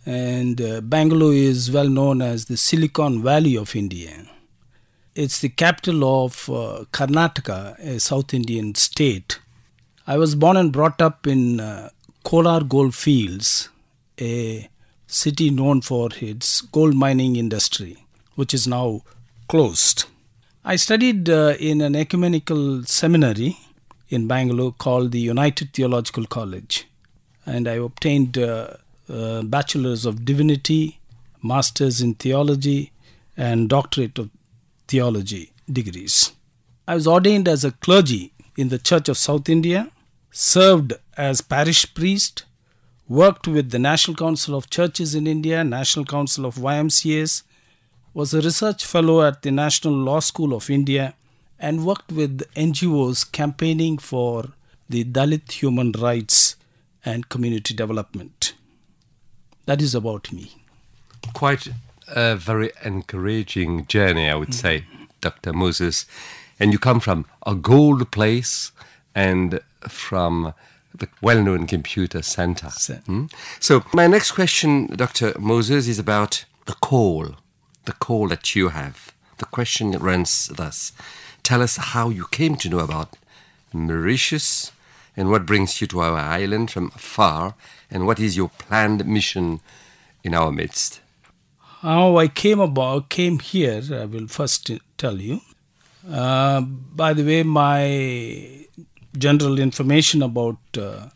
and 0.05 0.61
uh, 0.61 0.81
Bangalore 0.81 1.33
is 1.33 1.71
well 1.71 1.89
known 1.89 2.21
as 2.21 2.45
the 2.45 2.57
Silicon 2.57 3.21
Valley 3.23 3.57
of 3.57 3.75
India. 3.75 4.27
It's 5.15 5.39
the 5.39 5.49
capital 5.49 6.25
of 6.25 6.49
uh, 6.49 6.85
Karnataka, 6.91 7.79
a 7.79 7.99
South 7.99 8.33
Indian 8.33 8.75
state. 8.75 9.39
I 10.05 10.17
was 10.17 10.35
born 10.35 10.57
and 10.57 10.71
brought 10.71 11.01
up 11.01 11.27
in 11.27 11.59
uh, 11.59 11.89
Kolar 12.23 12.63
Gold 12.63 12.95
Fields, 12.95 13.69
a 14.19 14.69
city 15.13 15.49
known 15.49 15.81
for 15.81 16.09
its 16.19 16.61
gold 16.61 16.95
mining 16.95 17.35
industry, 17.35 18.05
which 18.35 18.53
is 18.53 18.67
now 18.67 19.01
closed. 19.47 20.05
I 20.65 20.75
studied 20.77 21.29
uh, 21.29 21.55
in 21.59 21.81
an 21.81 21.95
ecumenical 21.95 22.83
seminary 22.85 23.57
in 24.09 24.27
Bangalore 24.27 24.73
called 24.73 25.11
the 25.11 25.19
United 25.19 25.73
Theological 25.73 26.25
College, 26.25 26.87
and 27.45 27.67
I 27.67 27.73
obtained 27.73 28.37
uh, 28.37 28.75
uh, 29.09 29.41
bachelor's 29.43 30.05
of 30.05 30.25
divinity, 30.25 30.99
masters 31.41 32.01
in 32.01 32.15
theology, 32.15 32.91
and 33.35 33.69
doctorate 33.69 34.17
of 34.17 34.29
theology 34.87 35.51
degrees. 35.71 36.31
I 36.87 36.95
was 36.95 37.07
ordained 37.07 37.47
as 37.47 37.63
a 37.63 37.71
clergy 37.71 38.33
in 38.57 38.69
the 38.69 38.79
Church 38.79 39.09
of 39.09 39.17
South 39.17 39.49
India, 39.49 39.91
served 40.31 40.93
as 41.17 41.41
parish 41.41 41.93
priest, 41.93 42.45
worked 43.07 43.47
with 43.47 43.71
the 43.71 43.79
National 43.79 44.15
Council 44.15 44.55
of 44.55 44.69
Churches 44.69 45.13
in 45.15 45.27
India, 45.27 45.63
National 45.63 46.05
Council 46.05 46.45
of 46.45 46.55
YMCAs, 46.55 47.43
was 48.13 48.33
a 48.33 48.41
research 48.41 48.85
fellow 48.85 49.21
at 49.25 49.41
the 49.41 49.51
National 49.51 49.93
Law 49.93 50.19
School 50.19 50.53
of 50.53 50.69
India, 50.69 51.15
and 51.59 51.85
worked 51.85 52.11
with 52.11 52.41
NGOs 52.55 53.31
campaigning 53.31 53.97
for 53.97 54.49
the 54.89 55.03
Dalit 55.03 55.51
human 55.51 55.91
rights 55.93 56.55
and 57.05 57.29
community 57.29 57.73
development. 57.73 58.53
That 59.65 59.81
is 59.81 59.95
about 59.95 60.31
me. 60.31 60.55
Quite 61.33 61.69
a 62.07 62.35
very 62.35 62.71
encouraging 62.83 63.85
journey, 63.87 64.29
I 64.29 64.35
would 64.35 64.53
say, 64.53 64.85
Dr. 65.21 65.53
Moses. 65.53 66.05
And 66.59 66.71
you 66.71 66.79
come 66.79 66.99
from 66.99 67.25
a 67.45 67.55
gold 67.55 68.11
place 68.11 68.71
and 69.15 69.59
from 69.87 70.53
the 70.95 71.07
well 71.21 71.41
known 71.41 71.67
computer 71.67 72.21
center. 72.21 72.69
Ce- 72.69 73.01
Hmm? 73.05 73.25
So, 73.59 73.83
my 73.93 74.07
next 74.07 74.31
question, 74.31 74.87
Dr. 74.95 75.33
Moses, 75.39 75.87
is 75.87 75.99
about 75.99 76.45
the 76.65 76.73
call, 76.75 77.35
the 77.85 77.93
call 77.93 78.27
that 78.29 78.55
you 78.55 78.69
have. 78.69 79.11
The 79.37 79.45
question 79.45 79.91
runs 79.91 80.47
thus 80.47 80.93
Tell 81.43 81.61
us 81.61 81.75
how 81.77 82.09
you 82.09 82.25
came 82.31 82.55
to 82.57 82.69
know 82.69 82.79
about 82.79 83.17
Mauritius 83.73 84.71
and 85.17 85.29
what 85.29 85.45
brings 85.45 85.81
you 85.81 85.87
to 85.87 85.99
our 85.99 86.17
island 86.17 86.71
from 86.71 86.91
afar 86.95 87.55
and 87.91 88.05
what 88.05 88.19
is 88.19 88.37
your 88.37 88.49
planned 88.49 89.05
mission 89.05 89.59
in 90.23 90.33
our 90.33 90.51
midst. 90.51 91.01
How 91.81 92.15
I 92.17 92.29
came 92.29 92.61
about, 92.61 93.09
came 93.09 93.39
here, 93.39 93.81
I 93.91 94.05
will 94.05 94.27
first 94.27 94.71
tell 94.97 95.19
you. 95.19 95.41
Uh, 96.09 96.61
by 96.61 97.13
the 97.13 97.23
way, 97.23 97.43
my 97.43 98.65
general 99.17 99.59
information 99.59 100.21
about 100.21 100.57
uh, 100.77 101.09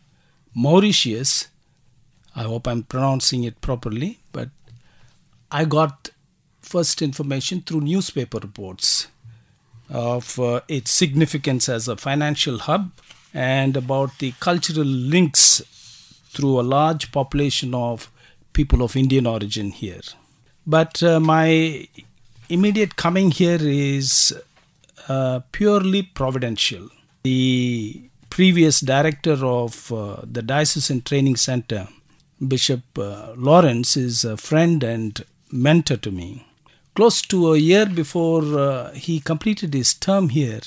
Mauritius, 0.54 1.48
I 2.34 2.42
hope 2.42 2.66
I'm 2.66 2.84
pronouncing 2.84 3.44
it 3.44 3.60
properly, 3.60 4.20
but 4.32 4.50
I 5.50 5.64
got 5.64 6.10
first 6.60 7.02
information 7.02 7.62
through 7.62 7.80
newspaper 7.80 8.38
reports 8.38 9.08
of 9.88 10.38
uh, 10.38 10.60
its 10.68 10.90
significance 10.90 11.68
as 11.68 11.88
a 11.88 11.96
financial 11.96 12.58
hub 12.58 12.90
and 13.32 13.76
about 13.76 14.18
the 14.18 14.32
cultural 14.40 14.86
links 14.86 15.62
through 16.30 16.60
a 16.60 16.62
large 16.62 17.10
population 17.10 17.74
of 17.74 18.10
people 18.52 18.82
of 18.82 18.96
Indian 18.96 19.26
origin 19.26 19.70
here. 19.70 20.02
But 20.66 21.02
uh, 21.02 21.20
my 21.20 21.88
immediate 22.48 22.96
coming 22.96 23.30
here 23.30 23.58
is 23.60 24.34
uh, 25.08 25.40
purely 25.52 26.02
providential. 26.02 26.88
The 27.22 28.10
previous 28.30 28.80
director 28.80 29.44
of 29.44 29.92
uh, 29.92 30.22
the 30.22 30.42
Diocesan 30.42 31.02
Training 31.02 31.36
Center, 31.36 31.88
Bishop 32.46 32.82
uh, 32.96 33.32
Lawrence 33.36 33.96
is 33.96 34.24
a 34.24 34.36
friend 34.36 34.82
and 34.84 35.24
mentor 35.50 35.96
to 35.96 36.10
me. 36.10 36.46
Close 36.94 37.22
to 37.22 37.52
a 37.52 37.58
year 37.58 37.86
before 37.86 38.42
uh, 38.58 38.92
he 38.92 39.20
completed 39.20 39.74
his 39.74 39.94
term 39.94 40.28
here, 40.28 40.60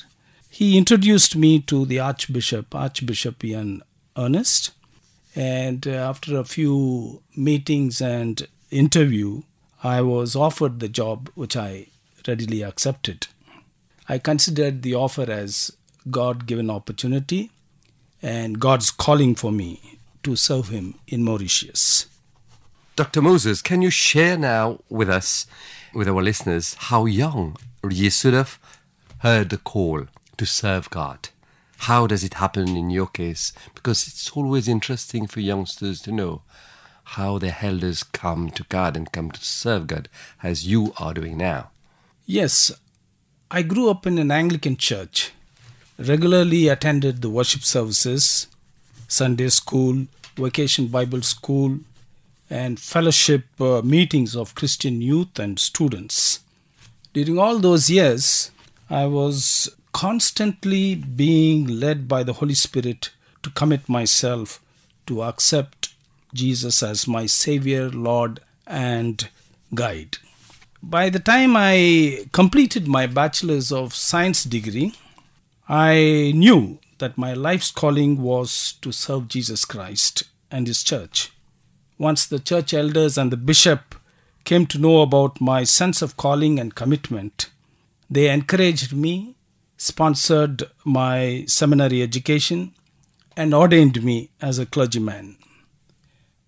he 0.50 0.78
introduced 0.78 1.36
me 1.36 1.62
to 1.62 1.86
the 1.86 2.00
Archbishop, 2.00 2.76
Archbishop 2.76 3.44
Ian 3.44 3.82
Ernest. 4.18 4.72
And 5.34 5.88
uh, 5.88 5.92
after 5.92 6.38
a 6.38 6.44
few 6.44 7.22
meetings 7.36 8.02
and 8.02 8.46
interview, 8.70 9.44
I 9.82 10.02
was 10.02 10.36
offered 10.36 10.80
the 10.80 10.90
job, 10.90 11.30
which 11.36 11.56
I 11.56 11.88
readily 12.28 12.62
accepted. 12.64 13.28
I 14.10 14.18
considered 14.18 14.82
the 14.82 14.96
offer 14.96 15.32
as 15.32 15.72
God 16.10 16.46
given 16.46 16.70
opportunity 16.70 17.52
and 18.22 18.60
God's 18.60 18.92
calling 18.92 19.36
for 19.36 19.52
me 19.52 20.00
to 20.24 20.36
serve 20.36 20.70
Him 20.70 20.96
in 21.08 21.24
Mauritius. 21.24 22.08
Dr. 22.96 23.22
Moses, 23.22 23.62
can 23.62 23.82
you 23.82 23.90
share 23.90 24.38
now 24.38 24.80
with 24.90 25.10
us, 25.10 25.48
with 25.94 26.08
our 26.08 26.22
listeners, 26.22 26.76
how 26.76 27.06
young 27.06 27.58
Yesudoss 27.84 28.58
heard 29.20 29.50
the 29.50 29.58
call 29.58 30.08
to 30.38 30.46
serve 30.46 30.90
God? 30.90 31.30
How 31.80 32.06
does 32.06 32.24
it 32.24 32.36
happen 32.36 32.76
in 32.78 32.92
your 32.92 33.08
case? 33.08 33.54
Because 33.74 34.08
it's 34.08 34.30
always 34.32 34.68
interesting 34.68 35.26
for 35.26 35.40
youngsters 35.40 36.02
to 36.02 36.12
know 36.12 36.44
how 37.04 37.40
their 37.40 37.58
elders 37.62 38.04
come 38.04 38.52
to 38.52 38.64
God 38.70 38.96
and 38.96 39.12
come 39.12 39.32
to 39.32 39.44
serve 39.44 39.88
God 39.88 40.08
as 40.44 40.68
you 40.68 40.94
are 41.00 41.14
doing 41.14 41.38
now. 41.38 41.72
Yes, 42.26 42.72
I 43.50 43.64
grew 43.64 43.90
up 43.90 44.06
in 44.06 44.20
an 44.20 44.32
Anglican 44.32 44.78
church, 44.78 45.32
regularly 46.08 46.68
attended 46.68 47.22
the 47.22 47.30
worship 47.30 47.64
services, 47.64 48.48
Sunday 49.08 49.50
school, 49.50 50.08
vacation 50.36 50.88
Bible 50.88 51.22
school, 51.22 51.80
and 52.50 52.80
fellowship 52.80 53.46
uh, 53.60 53.82
meetings 53.82 54.36
of 54.36 54.56
Christian 54.56 55.02
youth 55.02 55.40
and 55.40 55.58
students. 55.60 56.42
During 57.14 57.38
all 57.38 57.60
those 57.60 57.90
years, 57.90 58.52
I 58.90 59.06
was 59.06 59.70
constantly 59.94 60.96
being 60.96 61.68
led 61.68 62.08
by 62.08 62.24
the 62.24 62.34
Holy 62.34 62.54
Spirit 62.54 63.12
to 63.44 63.50
commit 63.50 63.88
myself 63.90 64.62
to 65.08 65.24
accept 65.24 65.94
Jesus 66.34 66.82
as 66.84 67.08
my 67.08 67.26
Savior, 67.26 67.90
Lord, 67.90 68.40
and 68.66 69.28
guide. 69.74 70.18
By 70.84 71.10
the 71.10 71.20
time 71.20 71.56
I 71.56 72.26
completed 72.32 72.88
my 72.88 73.08
Bachelor's 73.08 73.72
of 73.72 73.94
Science 73.94 74.44
degree, 74.44 74.94
I 75.74 76.34
knew 76.36 76.80
that 76.98 77.18
my 77.18 77.34
life's 77.34 77.72
calling 77.72 78.22
was 78.22 78.74
to 78.82 78.92
serve 78.92 79.30
Jesus 79.30 79.64
Christ 79.64 80.24
and 80.52 80.68
His 80.68 80.84
church. 80.84 81.32
Once 81.98 82.26
the 82.26 82.40
church 82.40 82.74
elders 82.74 83.18
and 83.18 83.32
the 83.32 83.38
bishop 83.38 83.96
came 84.44 84.66
to 84.66 84.78
know 84.78 85.00
about 85.00 85.40
my 85.40 85.64
sense 85.64 86.02
of 86.02 86.18
calling 86.18 86.60
and 86.60 86.76
commitment, 86.76 87.50
they 88.10 88.30
encouraged 88.30 88.92
me, 88.92 89.36
sponsored 89.78 90.64
my 90.84 91.46
seminary 91.48 92.02
education, 92.02 92.74
and 93.38 93.54
ordained 93.54 94.04
me 94.04 94.30
as 94.42 94.60
a 94.60 94.66
clergyman. 94.66 95.38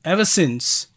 Ever 0.03 0.25
since, 0.25 0.87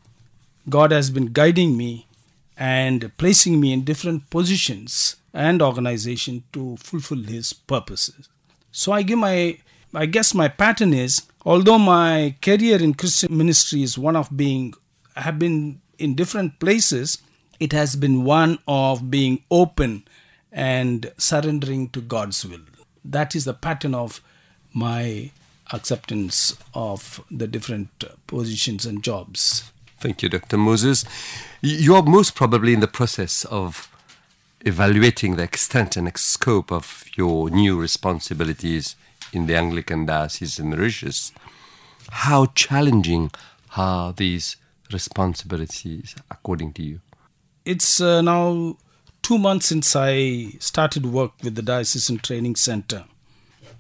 God 0.69 0.91
has 0.91 1.11
been 1.11 1.27
guiding 1.27 1.77
me 1.77 2.09
and 2.57 3.17
placing 3.19 3.61
me 3.61 3.73
in 3.73 3.85
different 3.85 4.31
positions 4.31 5.15
and 5.37 5.61
organization 5.61 6.43
to 6.55 6.77
fulfill 6.79 7.23
his 7.23 7.53
purposes. 7.53 8.29
So 8.73 8.93
I 8.93 9.03
give 9.03 9.19
my 9.19 9.59
I 9.95 10.07
guess 10.07 10.35
my 10.35 10.49
pattern 10.49 10.93
is 10.95 11.23
although 11.45 11.79
my 11.79 12.35
career 12.41 12.83
in 12.83 12.95
Christian 12.95 13.37
ministry 13.37 13.83
is 13.83 13.99
one 13.99 14.17
of 14.17 14.35
being 14.35 14.75
I 15.15 15.21
have 15.21 15.39
been 15.39 15.81
in 15.99 16.15
different 16.15 16.59
places, 16.59 17.19
it 17.61 17.73
has 17.73 17.97
been 17.97 18.25
one 18.25 18.59
of 18.67 19.11
being 19.11 19.45
open 19.51 20.05
and 20.51 21.13
surrendering 21.19 21.91
to 21.91 22.01
God's 22.01 22.45
will. 22.45 22.67
That 23.05 23.35
is 23.37 23.45
the 23.45 23.55
pattern 23.55 23.95
of 23.95 24.21
my 24.75 25.31
acceptance 25.73 26.57
of 26.75 27.23
the 27.31 27.47
different 27.47 28.05
positions 28.27 28.85
and 28.87 29.03
jobs. 29.03 29.71
Thank 29.99 30.23
you, 30.23 30.29
Dr. 30.29 30.59
Moses. 30.59 31.05
You 31.63 31.95
are 31.95 32.03
most 32.03 32.35
probably 32.35 32.75
in 32.75 32.81
the 32.81 32.89
process 32.89 33.45
of 33.47 33.89
evaluating 34.67 35.37
the 35.37 35.45
extent 35.45 35.97
and 35.97 36.11
scope 36.19 36.73
of 36.73 37.05
your 37.15 37.49
new 37.49 37.81
responsibilities 37.81 38.97
in 39.33 39.47
the 39.47 39.57
Anglican 39.57 40.07
Diocese 40.07 40.59
in 40.59 40.71
Mauritius. 40.71 41.33
How 42.11 42.47
challenging 42.47 43.31
are 43.77 44.13
these 44.13 44.57
responsibilities 44.93 46.17
according 46.31 46.73
to 46.75 46.83
you? 46.83 47.01
It's 47.65 48.01
uh, 48.01 48.23
now 48.23 48.77
two 49.23 49.39
months 49.39 49.67
since 49.67 49.95
I 49.95 50.51
started 50.59 51.07
work 51.07 51.33
with 51.45 51.55
the 51.55 51.63
Diocesan 51.63 52.19
Training 52.19 52.57
Center. 52.57 53.05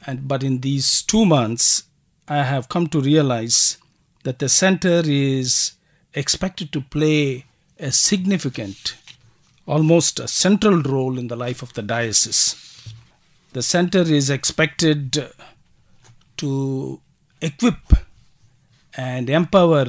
And, 0.07 0.29
but 0.29 0.45
in 0.45 0.61
these 0.61 1.03
two 1.03 1.27
months, 1.27 1.85
I 2.29 2.45
have 2.45 2.69
come 2.69 2.87
to 2.89 3.01
realize 3.01 3.79
that 4.23 4.39
the 4.39 4.49
center 4.49 5.03
is 5.05 5.73
expected 6.15 6.73
to 6.73 6.81
play 6.81 7.45
a 7.79 7.91
significant, 7.91 8.97
almost 9.67 10.21
a 10.21 10.29
central 10.29 10.83
role 10.83 11.19
in 11.19 11.29
the 11.29 11.37
life 11.37 11.63
of 11.63 11.73
the 11.75 11.83
diocese. 11.83 12.95
The 13.53 13.63
center 13.63 14.01
is 14.01 14.31
expected 14.31 15.33
to 16.37 17.01
equip 17.41 17.93
and 18.97 19.29
empower 19.29 19.87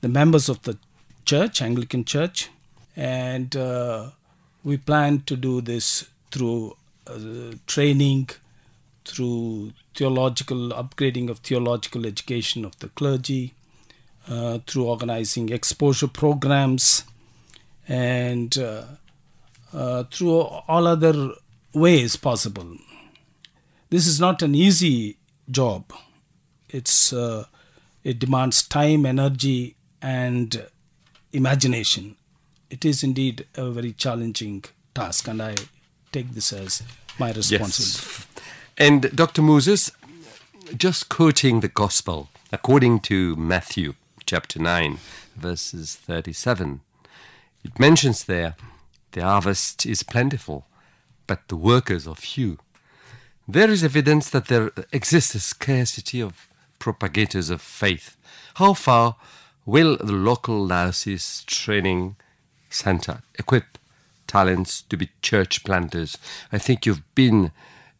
the 0.00 0.08
members 0.08 0.48
of 0.48 0.62
the 0.62 0.76
church, 1.24 1.62
Anglican 1.62 2.04
Church, 2.04 2.50
and 2.96 3.56
uh, 3.56 4.10
we 4.62 4.76
plan 4.76 5.22
to 5.26 5.36
do 5.36 5.60
this 5.60 6.06
through 6.30 6.76
uh, 7.06 7.52
training, 7.66 8.30
through 9.04 9.72
theological 9.94 10.70
upgrading 10.70 11.28
of 11.28 11.38
theological 11.38 12.06
education 12.06 12.64
of 12.64 12.78
the 12.78 12.88
clergy, 12.88 13.54
uh, 14.28 14.58
through 14.66 14.84
organizing 14.84 15.50
exposure 15.50 16.08
programs, 16.08 17.04
and 17.86 18.56
uh, 18.58 18.84
through 20.10 20.40
all 20.40 20.86
other 20.86 21.32
ways 21.72 22.16
possible. 22.16 22.76
This 23.90 24.06
is 24.06 24.20
not 24.20 24.42
an 24.42 24.54
easy 24.54 25.18
job. 25.50 25.92
It's 26.68 27.12
uh, 27.12 27.44
it 28.02 28.18
demands 28.18 28.66
time, 28.66 29.06
energy, 29.06 29.76
and 30.02 30.66
imagination. 31.32 32.16
It 32.70 32.84
is 32.84 33.02
indeed 33.02 33.46
a 33.54 33.70
very 33.70 33.92
challenging 33.92 34.64
task, 34.94 35.28
and 35.28 35.42
I 35.42 35.54
take 36.12 36.32
this 36.32 36.52
as 36.52 36.82
my 37.18 37.32
responsibility. 37.32 37.66
Yes. 37.82 38.26
And 38.76 39.14
Dr. 39.14 39.42
Moses, 39.42 39.92
just 40.76 41.08
quoting 41.08 41.60
the 41.60 41.68
Gospel 41.68 42.28
according 42.52 43.00
to 43.00 43.36
Matthew 43.36 43.94
chapter 44.26 44.58
9, 44.58 44.98
verses 45.36 45.94
37, 45.96 46.80
it 47.64 47.78
mentions 47.78 48.24
there 48.24 48.56
the 49.14 49.22
harvest 49.22 49.86
is 49.86 50.02
plentiful, 50.02 50.66
but 51.26 51.48
the 51.48 51.56
workers 51.56 52.06
are 52.06 52.14
few. 52.14 52.58
There 53.48 53.70
is 53.70 53.82
evidence 53.82 54.30
that 54.30 54.46
there 54.46 54.70
exists 54.92 55.34
a 55.34 55.40
scarcity 55.40 56.20
of 56.20 56.48
propagators 56.78 57.50
of 57.50 57.60
faith. 57.60 58.16
How 58.54 58.74
far 58.74 59.16
will 59.64 59.96
the 59.96 60.12
local 60.12 60.66
diocese 60.68 61.44
training 61.46 62.16
center 62.70 63.22
equip 63.38 63.78
talents 64.26 64.82
to 64.82 64.96
be 64.96 65.10
church 65.22 65.64
planters? 65.64 66.18
I 66.52 66.58
think 66.58 66.84
you've 66.84 67.14
been 67.14 67.52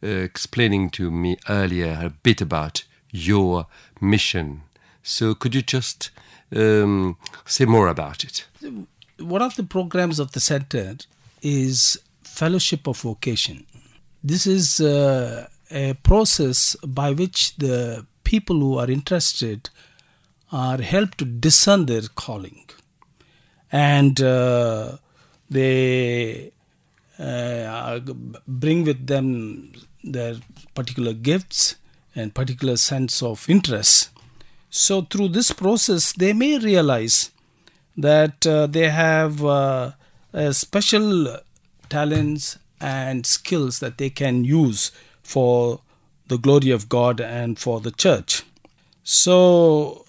uh, 0.03 0.07
explaining 0.07 0.89
to 0.91 1.09
me 1.09 1.37
earlier 1.49 1.99
a 2.03 2.09
bit 2.09 2.41
about 2.41 2.83
your 3.11 3.67
mission. 4.01 4.61
So 5.01 5.33
could 5.33 5.55
you 5.55 5.61
just 5.61 6.11
um, 6.55 7.17
say 7.45 7.65
more 7.65 7.87
about 7.87 8.23
it? 8.23 8.45
One 9.25 9.41
of 9.41 9.55
the 9.55 9.63
programs 9.63 10.19
of 10.19 10.31
the 10.31 10.39
center 10.39 10.97
is 11.41 11.99
fellowship 12.23 12.87
of 12.87 12.99
vocation. 13.01 13.65
This 14.23 14.47
is 14.47 14.79
uh, 14.79 15.47
a 15.71 15.93
process 15.95 16.75
by 16.85 17.11
which 17.11 17.55
the 17.57 18.05
people 18.23 18.59
who 18.59 18.77
are 18.77 18.89
interested 18.89 19.69
are 20.51 20.81
helped 20.81 21.17
to 21.19 21.25
discern 21.25 21.85
their 21.85 22.01
calling. 22.15 22.65
And 23.71 24.21
uh, 24.21 24.97
they 25.49 26.51
uh, 27.19 27.99
bring 28.47 28.83
with 28.83 29.07
them 29.07 29.73
their 30.03 30.35
particular 30.73 31.13
gifts 31.13 31.75
and 32.15 32.33
particular 32.33 32.77
sense 32.77 33.21
of 33.21 33.49
interest. 33.49 34.09
So 34.69 35.01
through 35.01 35.29
this 35.29 35.51
process 35.51 36.13
they 36.13 36.33
may 36.33 36.57
realize 36.57 37.31
that 37.97 38.45
uh, 38.45 38.67
they 38.67 38.89
have 38.89 39.43
uh, 39.43 39.91
uh, 40.33 40.51
special 40.51 41.37
talents 41.89 42.57
and 42.81 43.25
skills 43.25 43.79
that 43.79 43.97
they 43.97 44.09
can 44.09 44.43
use 44.43 44.91
for 45.23 45.81
the 46.27 46.37
glory 46.37 46.71
of 46.71 46.89
God 46.89 47.21
and 47.21 47.57
for 47.57 47.79
the 47.79 47.91
church. 47.91 48.43
So 49.03 50.05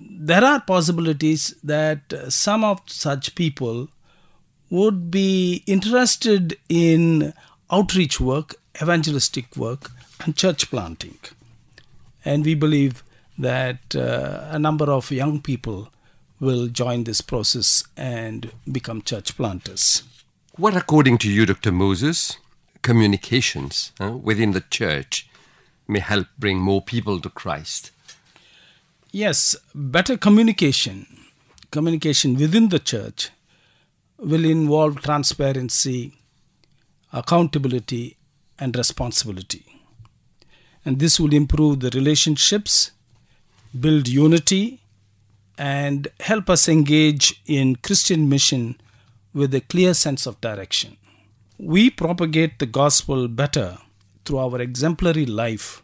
there 0.00 0.44
are 0.44 0.60
possibilities 0.60 1.54
that 1.62 2.12
some 2.28 2.64
of 2.64 2.80
such 2.86 3.34
people 3.34 3.88
would 4.70 5.10
be 5.10 5.62
interested 5.66 6.58
in 6.68 7.32
outreach 7.70 8.20
work, 8.20 8.56
evangelistic 8.82 9.56
work, 9.56 9.90
and 10.24 10.36
church 10.36 10.70
planting. 10.70 11.18
And 12.24 12.44
we 12.44 12.54
believe 12.54 13.02
that 13.38 13.94
uh, 13.94 14.48
a 14.50 14.58
number 14.58 14.90
of 14.90 15.10
young 15.10 15.40
people 15.40 15.90
will 16.40 16.68
join 16.68 17.04
this 17.04 17.20
process 17.20 17.84
and 17.96 18.52
become 18.70 19.02
church 19.02 19.36
planters. 19.36 20.02
What, 20.56 20.76
according 20.76 21.18
to 21.18 21.30
you, 21.30 21.46
Dr. 21.46 21.72
Moses, 21.72 22.38
communications 22.82 23.92
uh, 24.00 24.12
within 24.12 24.52
the 24.52 24.62
church 24.70 25.28
may 25.86 26.00
help 26.00 26.26
bring 26.38 26.58
more 26.58 26.82
people 26.82 27.20
to 27.20 27.30
Christ? 27.30 27.90
Yes, 29.10 29.56
better 29.74 30.16
communication, 30.16 31.06
communication 31.70 32.34
within 32.36 32.68
the 32.68 32.78
church 32.78 33.30
will 34.18 34.44
involve 34.44 35.00
transparency, 35.02 36.12
accountability, 37.12 38.16
and 38.58 38.76
responsibility. 38.76 39.64
And 40.84 40.98
this 40.98 41.18
will 41.18 41.32
improve 41.32 41.80
the 41.80 41.90
relationships, 41.90 42.90
build 43.78 44.08
unity, 44.08 44.80
and 45.58 46.08
help 46.20 46.48
us 46.48 46.68
engage 46.68 47.42
in 47.46 47.76
Christian 47.76 48.28
mission 48.28 48.80
with 49.34 49.52
a 49.54 49.60
clear 49.60 49.92
sense 49.92 50.24
of 50.24 50.40
direction. 50.40 50.96
We 51.58 51.90
propagate 51.90 52.60
the 52.60 52.66
gospel 52.66 53.26
better 53.26 53.78
through 54.24 54.38
our 54.38 54.60
exemplary 54.60 55.26
life. 55.26 55.82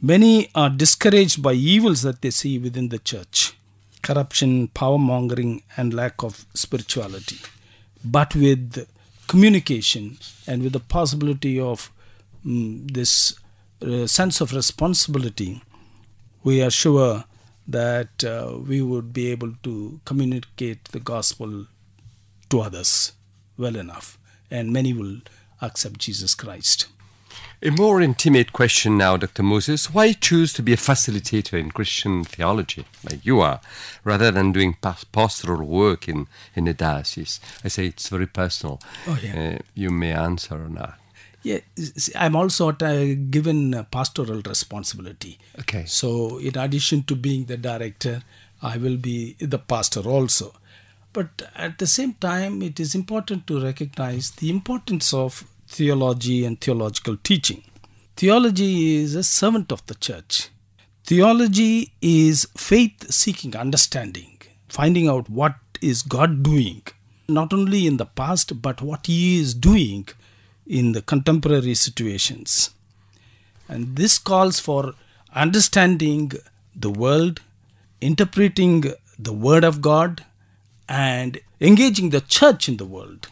Many 0.00 0.48
are 0.54 0.70
discouraged 0.70 1.42
by 1.42 1.52
evils 1.52 2.02
that 2.02 2.22
they 2.22 2.30
see 2.30 2.58
within 2.58 2.88
the 2.88 2.98
church 2.98 3.54
corruption, 4.02 4.66
power 4.68 4.98
mongering, 4.98 5.62
and 5.76 5.94
lack 5.94 6.24
of 6.24 6.44
spirituality. 6.54 7.36
But 8.04 8.34
with 8.34 8.88
communication 9.28 10.18
and 10.44 10.60
with 10.64 10.72
the 10.72 10.80
possibility 10.80 11.60
of 11.60 11.92
mm, 12.44 12.92
this 12.92 13.34
uh, 13.80 14.08
sense 14.08 14.40
of 14.40 14.52
responsibility, 14.52 15.62
we 16.42 16.60
are 16.62 16.70
sure 16.70 17.24
that 17.66 18.24
uh, 18.24 18.58
we 18.58 18.82
would 18.82 19.12
be 19.12 19.30
able 19.30 19.54
to 19.62 20.00
communicate 20.04 20.84
the 20.86 21.00
gospel 21.00 21.66
to 22.50 22.60
others 22.60 23.12
well 23.56 23.76
enough, 23.76 24.18
and 24.50 24.72
many 24.72 24.92
will 24.92 25.18
accept 25.60 25.98
Jesus 25.98 26.34
Christ. 26.34 26.86
A 27.64 27.70
more 27.70 28.02
intimate 28.02 28.52
question 28.52 28.98
now, 28.98 29.16
Dr. 29.16 29.44
Moses. 29.44 29.94
Why 29.94 30.14
choose 30.14 30.52
to 30.54 30.62
be 30.62 30.72
a 30.72 30.76
facilitator 30.76 31.58
in 31.58 31.70
Christian 31.70 32.24
theology, 32.24 32.84
like 33.08 33.24
you 33.24 33.40
are, 33.40 33.60
rather 34.02 34.32
than 34.32 34.50
doing 34.50 34.76
pastoral 35.12 35.64
work 35.64 36.08
in, 36.08 36.26
in 36.56 36.66
a 36.66 36.74
diocese? 36.74 37.38
I 37.64 37.68
say 37.68 37.86
it's 37.86 38.08
very 38.08 38.26
personal. 38.26 38.80
Oh, 39.06 39.16
yeah. 39.22 39.54
Uh, 39.54 39.58
you 39.74 39.90
may 39.90 40.12
answer 40.12 40.56
or 40.56 40.68
not. 40.68 40.98
Yeah, 41.42 41.58
I'm 42.14 42.36
also 42.36 42.68
uh, 42.70 43.14
given 43.30 43.86
pastoral 43.90 44.42
responsibility. 44.42 45.38
Okay. 45.60 45.84
So, 45.86 46.38
in 46.38 46.56
addition 46.56 47.02
to 47.04 47.16
being 47.16 47.46
the 47.46 47.56
director, 47.56 48.22
I 48.62 48.76
will 48.76 48.96
be 48.96 49.34
the 49.40 49.58
pastor 49.58 50.00
also. 50.00 50.54
But 51.12 51.42
at 51.56 51.78
the 51.78 51.86
same 51.86 52.14
time, 52.14 52.62
it 52.62 52.78
is 52.80 52.94
important 52.94 53.46
to 53.48 53.62
recognize 53.62 54.30
the 54.30 54.50
importance 54.50 55.12
of 55.12 55.44
theology 55.66 56.44
and 56.44 56.60
theological 56.60 57.16
teaching. 57.16 57.64
Theology 58.16 58.96
is 58.96 59.14
a 59.14 59.24
servant 59.24 59.72
of 59.72 59.84
the 59.86 59.94
church. 59.94 60.48
Theology 61.04 61.92
is 62.00 62.46
faith 62.56 63.10
seeking 63.10 63.56
understanding, 63.56 64.38
finding 64.68 65.08
out 65.08 65.28
what 65.28 65.56
is 65.80 66.02
God 66.02 66.42
doing, 66.42 66.82
not 67.28 67.52
only 67.52 67.86
in 67.86 67.96
the 67.96 68.06
past, 68.06 68.62
but 68.62 68.80
what 68.80 69.06
He 69.06 69.40
is 69.40 69.54
doing 69.54 70.08
in 70.66 70.92
the 70.92 71.02
contemporary 71.02 71.74
situations. 71.74 72.70
And 73.68 73.96
this 73.96 74.18
calls 74.18 74.60
for 74.60 74.94
understanding 75.34 76.32
the 76.74 76.90
world, 76.90 77.40
interpreting 78.00 78.92
the 79.18 79.32
Word 79.32 79.64
of 79.64 79.80
God, 79.80 80.24
and 80.88 81.40
engaging 81.60 82.10
the 82.10 82.20
church 82.20 82.68
in 82.68 82.76
the 82.76 82.84
world. 82.84 83.28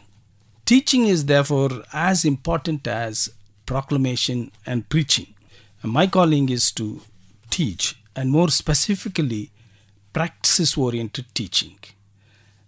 Teaching 0.65 1.05
is 1.05 1.25
therefore 1.25 1.83
as 1.93 2.23
important 2.23 2.87
as 2.87 3.29
proclamation 3.65 4.51
and 4.65 4.87
preaching. 4.89 5.33
And 5.81 5.91
my 5.91 6.07
calling 6.07 6.49
is 6.49 6.71
to 6.73 7.01
teach, 7.49 8.01
and 8.15 8.31
more 8.31 8.49
specifically, 8.49 9.51
practices 10.13 10.77
oriented 10.77 11.25
teaching. 11.33 11.77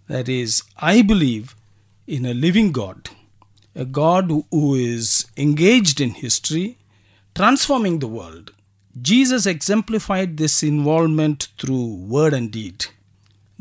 That 0.08 0.28
is, 0.28 0.62
I 0.76 1.02
believe 1.02 1.54
in 2.06 2.26
a 2.26 2.34
living 2.34 2.72
God, 2.72 3.08
a 3.74 3.84
God 3.84 4.30
who- 4.50 4.74
is 4.74 5.26
engaged 5.36 6.00
in 6.00 6.10
history, 6.10 6.78
transforming 7.34 7.98
the 7.98 8.08
world. 8.08 8.52
Jesus 9.00 9.44
exemplified 9.46 10.36
this 10.36 10.62
involvement 10.62 11.48
through 11.58 11.84
word 11.96 12.32
and 12.32 12.50
deed. 12.52 12.86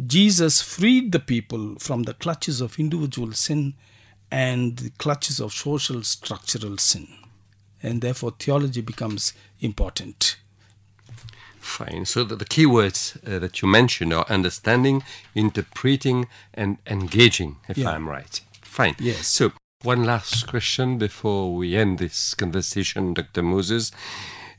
Jesus 0.06 0.62
freed 0.62 1.12
the 1.12 1.20
people 1.20 1.76
from 1.80 2.04
the 2.04 2.14
clutches 2.14 2.62
of 2.62 2.80
individual 2.80 3.34
sin 3.34 3.74
and 4.30 4.78
the 4.78 4.90
clutches 4.92 5.40
of 5.40 5.54
social 5.54 6.04
structural 6.04 6.78
sin. 6.78 7.08
And 7.82 8.02
therefore, 8.02 8.34
theology 8.38 8.82
becomes 8.82 9.34
important. 9.60 10.38
Fine. 11.60 12.06
So 12.06 12.24
the, 12.24 12.36
the 12.36 12.46
key 12.46 12.66
words 12.66 13.18
uh, 13.26 13.40
that 13.40 13.62
you 13.62 13.68
mentioned 13.68 14.14
are 14.14 14.26
understanding, 14.30 15.04
interpreting, 15.34 16.28
and 16.54 16.78
engaging, 16.86 17.58
if 17.70 17.78
Yeah. 17.78 17.92
I'm 17.92 18.08
right. 18.10 18.42
Fine. 18.62 18.96
Yes. 19.00 19.28
So 19.28 19.52
one 19.84 20.06
last 20.06 20.48
question 20.48 20.98
before 20.98 21.54
we 21.54 21.76
end 21.76 22.00
this 22.00 22.34
conversation, 22.34 23.14
Dr. 23.14 23.44
Moses. 23.44 23.92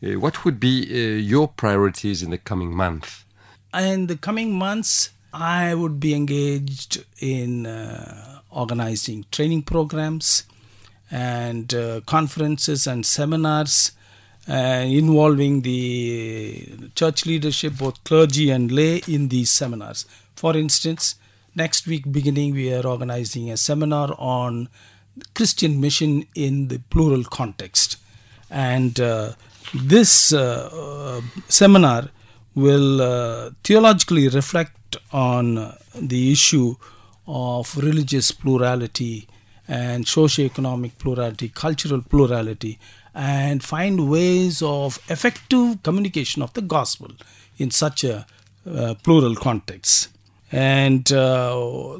Uh, 0.02 0.18
what 0.20 0.44
would 0.44 0.60
be 0.60 0.82
uh, 0.90 1.16
your 1.18 1.48
priorities 1.48 2.22
in 2.22 2.30
the 2.30 2.38
coming 2.38 2.74
month? 2.74 3.24
In 3.72 4.06
the 4.06 4.16
coming 4.16 4.52
months, 4.52 5.10
I 5.32 5.74
would 5.74 5.98
be 5.98 6.14
engaged 6.14 7.04
in 7.20 7.66
uh, 7.66 8.40
organizing 8.50 9.24
training 9.30 9.62
programs 9.62 10.44
and 11.10 11.72
uh, 11.72 12.02
conferences 12.06 12.86
and 12.86 13.06
seminars 13.06 13.92
uh, 14.46 14.52
involving 14.52 15.62
the 15.62 16.90
church 16.94 17.24
leadership, 17.24 17.78
both 17.78 18.04
clergy 18.04 18.50
and 18.50 18.70
lay, 18.70 18.98
in 19.08 19.28
these 19.28 19.50
seminars. 19.50 20.04
For 20.36 20.54
instance, 20.54 21.14
next 21.54 21.86
week 21.86 22.12
beginning, 22.12 22.52
we 22.52 22.72
are 22.74 22.86
organizing 22.86 23.50
a 23.50 23.56
seminar 23.56 24.14
on 24.18 24.68
Christian 25.34 25.80
mission 25.80 26.26
in 26.34 26.68
the 26.68 26.78
plural 26.90 27.24
context. 27.24 27.96
And 28.50 28.98
uh, 29.00 29.32
this 29.72 30.32
uh, 30.32 30.70
uh, 30.72 31.20
seminar 31.48 32.10
will 32.54 33.02
uh, 33.02 33.50
theologically 33.62 34.28
reflect 34.28 34.96
on 35.12 35.58
uh, 35.58 35.76
the 35.94 36.32
issue 36.32 36.76
of 37.26 37.76
religious 37.76 38.30
plurality 38.30 39.26
and 39.66 40.06
socio-economic 40.06 40.98
plurality, 40.98 41.48
cultural 41.48 42.02
plurality, 42.02 42.78
and 43.14 43.62
find 43.62 44.10
ways 44.10 44.60
of 44.62 44.98
effective 45.08 45.82
communication 45.82 46.42
of 46.42 46.52
the 46.54 46.60
gospel 46.60 47.10
in 47.56 47.70
such 47.70 48.04
a 48.04 48.26
uh, 48.70 48.94
plural 49.02 49.34
context. 49.34 50.08
And 50.52 51.10
uh, 51.12 51.98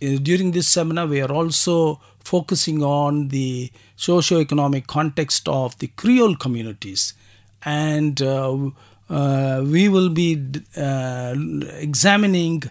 during 0.00 0.52
this 0.52 0.68
seminar, 0.68 1.06
we 1.06 1.20
are 1.20 1.32
also 1.32 2.00
focusing 2.20 2.82
on 2.82 3.28
the 3.28 3.70
socio-economic 3.96 4.86
context 4.86 5.48
of 5.48 5.78
the 5.78 5.88
Creole 5.88 6.36
communities, 6.36 7.14
and 7.64 8.20
uh, 8.20 8.70
uh, 9.08 9.64
we 9.64 9.88
will 9.88 10.08
be 10.08 10.42
uh, 10.76 11.34
examining 11.78 12.64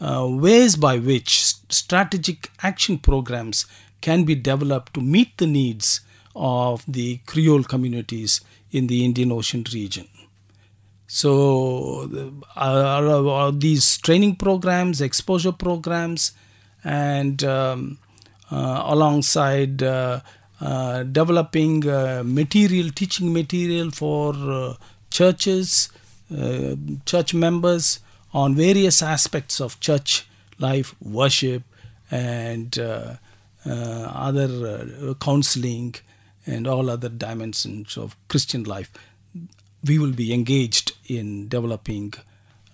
uh, 0.00 0.26
ways 0.30 0.76
by 0.76 0.98
which 0.98 1.44
strategic 1.68 2.50
action 2.62 2.98
programs 2.98 3.66
can 4.00 4.24
be 4.24 4.34
developed 4.34 4.94
to 4.94 5.00
meet 5.00 5.36
the 5.38 5.46
needs 5.46 6.00
of 6.34 6.84
the 6.86 7.18
Creole 7.26 7.64
communities 7.64 8.40
in 8.70 8.86
the 8.86 9.04
Indian 9.04 9.32
Ocean 9.32 9.64
region. 9.74 10.08
So, 11.06 12.08
uh, 12.56 12.60
uh, 12.60 13.50
these 13.52 13.98
training 13.98 14.36
programs, 14.36 15.00
exposure 15.00 15.52
programs, 15.52 16.32
and 16.84 17.42
um, 17.44 17.98
uh, 18.50 18.82
alongside 18.86 19.82
uh, 19.82 20.20
uh, 20.60 21.02
developing 21.04 21.80
material, 21.80 22.90
teaching 22.90 23.32
material 23.32 23.90
for 23.90 24.76
churches, 25.10 25.90
church 27.06 27.34
members 27.34 28.00
on 28.32 28.54
various 28.54 29.02
aspects 29.02 29.60
of 29.60 29.80
church 29.80 30.28
life, 30.58 30.94
worship, 31.00 31.62
and 32.10 32.78
other 33.66 35.14
counseling, 35.20 35.94
and 36.46 36.66
all 36.66 36.90
other 36.90 37.08
dimensions 37.08 37.96
of 37.96 38.16
Christian 38.28 38.64
life 38.64 38.90
we 39.84 39.98
will 39.98 40.12
be 40.12 40.32
engaged 40.32 40.92
in 41.06 41.48
developing 41.48 42.12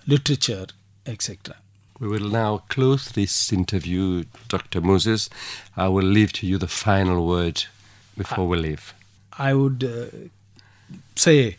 literature 0.06 0.66
etc. 1.04 1.56
We 1.98 2.08
will 2.08 2.28
now 2.28 2.58
close 2.68 3.08
this 3.08 3.52
interview, 3.52 4.24
Dr. 4.48 4.82
Moses. 4.82 5.30
I 5.76 5.88
will 5.88 6.04
leave 6.04 6.32
to 6.34 6.46
you 6.46 6.58
the 6.58 6.68
final 6.68 7.26
word 7.26 7.64
before 8.16 8.46
we 8.46 8.58
leave. 8.58 8.92
I 9.38 9.54
would 9.54 9.82
uh, 9.82 10.28
say 11.14 11.56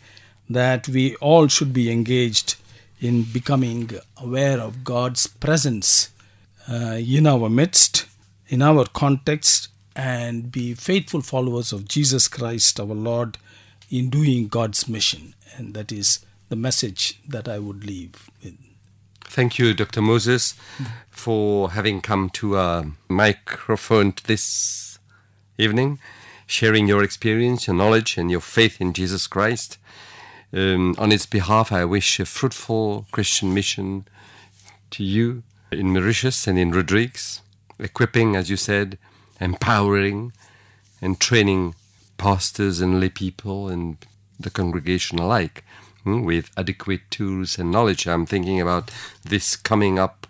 that 0.48 0.88
we 0.88 1.16
all 1.16 1.48
should 1.48 1.72
be 1.72 1.90
engaged 1.90 2.54
in 3.00 3.24
becoming 3.24 3.90
aware 4.16 4.60
of 4.60 4.84
God's 4.84 5.26
presence 5.26 6.10
uh, 6.70 6.98
in 6.98 7.26
our 7.26 7.48
midst, 7.48 8.06
in 8.48 8.62
our 8.62 8.84
context, 8.86 9.68
and 9.96 10.52
be 10.52 10.74
faithful 10.74 11.20
followers 11.20 11.72
of 11.72 11.88
Jesus 11.88 12.28
Christ, 12.28 12.78
our 12.78 12.86
Lord, 12.86 13.38
in 13.90 14.08
doing 14.10 14.46
God's 14.46 14.88
mission. 14.88 15.34
And 15.56 15.74
that 15.74 15.90
is 15.90 16.24
the 16.48 16.56
message 16.56 17.18
that 17.28 17.48
I 17.48 17.58
would 17.58 17.84
leave 17.84 18.30
with. 18.42 18.67
Thank 19.30 19.58
you, 19.58 19.74
Dr. 19.74 20.00
Moses, 20.00 20.54
for 21.10 21.72
having 21.72 22.00
come 22.00 22.30
to 22.30 22.56
our 22.56 22.86
microphone 23.08 24.14
this 24.24 24.98
evening, 25.58 25.98
sharing 26.46 26.88
your 26.88 27.02
experience, 27.04 27.66
your 27.66 27.76
knowledge, 27.76 28.16
and 28.16 28.30
your 28.30 28.40
faith 28.40 28.80
in 28.80 28.94
Jesus 28.94 29.26
Christ. 29.26 29.76
Um, 30.50 30.94
on 30.98 31.12
its 31.12 31.26
behalf, 31.26 31.70
I 31.70 31.84
wish 31.84 32.18
a 32.18 32.24
fruitful 32.24 33.06
Christian 33.12 33.52
mission 33.52 34.08
to 34.92 35.04
you 35.04 35.42
in 35.70 35.92
Mauritius 35.92 36.46
and 36.46 36.58
in 36.58 36.72
Rodrigues, 36.72 37.42
equipping, 37.78 38.34
as 38.34 38.48
you 38.48 38.56
said, 38.56 38.96
empowering, 39.40 40.32
and 41.02 41.20
training 41.20 41.74
pastors 42.16 42.80
and 42.80 42.98
lay 42.98 43.10
people 43.10 43.68
and 43.68 43.98
the 44.40 44.50
congregation 44.50 45.18
alike 45.18 45.64
mm, 46.08 46.24
with 46.24 46.50
adequate 46.56 47.02
tools 47.10 47.58
and 47.58 47.70
knowledge. 47.70 48.06
I'm 48.06 48.26
thinking 48.26 48.60
about 48.60 48.90
this 49.24 49.56
coming 49.56 49.98
up 49.98 50.26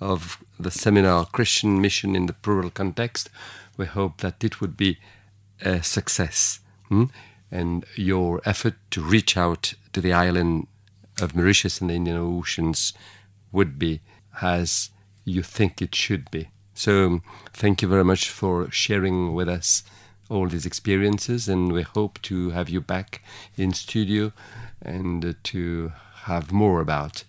of 0.00 0.38
the 0.58 0.70
seminar 0.70 1.26
Christian 1.26 1.80
Mission 1.80 2.14
in 2.14 2.26
the 2.26 2.32
Plural 2.32 2.70
Context. 2.70 3.28
We 3.76 3.86
hope 3.86 4.20
that 4.20 4.44
it 4.44 4.60
would 4.60 4.76
be 4.76 4.98
a 5.60 5.82
success. 5.82 6.60
mm, 6.90 7.10
And 7.50 7.84
your 7.96 8.40
effort 8.44 8.74
to 8.90 9.00
reach 9.02 9.36
out 9.36 9.74
to 9.92 10.00
the 10.00 10.12
island 10.12 10.66
of 11.20 11.34
Mauritius 11.34 11.80
and 11.80 11.90
the 11.90 11.94
Indian 11.94 12.16
Oceans 12.18 12.92
would 13.52 13.78
be 13.78 14.00
as 14.42 14.90
you 15.24 15.42
think 15.42 15.80
it 15.80 15.94
should 15.94 16.30
be. 16.30 16.48
So, 16.74 17.20
thank 17.54 17.80
you 17.80 17.88
very 17.88 18.04
much 18.04 18.28
for 18.28 18.70
sharing 18.70 19.34
with 19.34 19.48
us 19.48 19.82
all 20.28 20.48
these 20.48 20.66
experiences, 20.66 21.48
and 21.48 21.72
we 21.72 21.82
hope 21.82 22.20
to 22.22 22.50
have 22.50 22.68
you 22.68 22.80
back 22.80 23.22
in 23.56 23.72
studio 23.72 24.32
and 24.82 25.36
to 25.44 25.92
have 26.24 26.52
more 26.52 26.80
about 26.80 27.24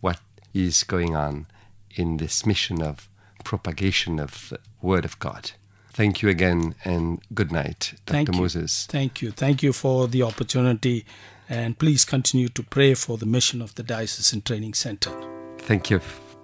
what 0.00 0.20
is 0.54 0.82
going 0.82 1.14
on 1.14 1.46
in 1.94 2.16
this 2.16 2.46
mission 2.46 2.82
of 2.82 3.08
propagation 3.44 4.18
of 4.18 4.48
the 4.50 4.58
Word 4.82 5.04
of 5.04 5.18
God. 5.18 5.52
Thank 5.92 6.22
you 6.22 6.28
again, 6.28 6.74
and 6.84 7.20
good 7.34 7.50
night, 7.50 7.94
Dr. 8.06 8.12
Thank 8.12 8.28
you. 8.32 8.40
Moses. 8.40 8.86
Thank 8.86 9.20
you. 9.20 9.32
Thank 9.32 9.62
you 9.62 9.72
for 9.72 10.06
the 10.06 10.22
opportunity. 10.22 11.04
And 11.48 11.78
please 11.78 12.04
continue 12.04 12.48
to 12.50 12.62
pray 12.62 12.94
for 12.94 13.16
the 13.16 13.26
mission 13.26 13.62
of 13.62 13.74
the 13.74 13.82
Diocesan 13.82 14.42
Training 14.42 14.74
Center. 14.74 15.10
Thank 15.58 15.90
you 15.90 16.00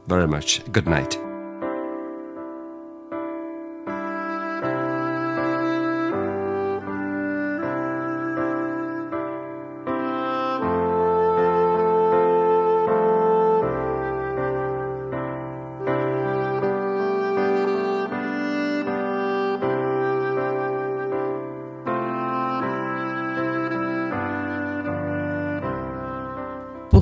very 0.07 0.27
much. 0.27 0.61
Good 0.73 0.89
night. 0.89 1.19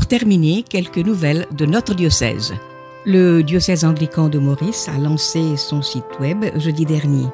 Pour 0.03 0.09
terminer, 0.09 0.65
quelques 0.69 0.99
nouvelles 0.99 1.47
de 1.57 1.65
notre 1.65 1.95
diocèse. 1.95 2.53
Le 3.07 3.43
diocèse 3.43 3.85
anglican 3.85 4.29
de 4.29 4.41
Maurice 4.41 4.88
a 4.88 4.99
lancé 4.99 5.57
son 5.57 5.81
site 5.81 6.19
web 6.19 6.45
jeudi 6.57 6.85
dernier. 6.85 7.27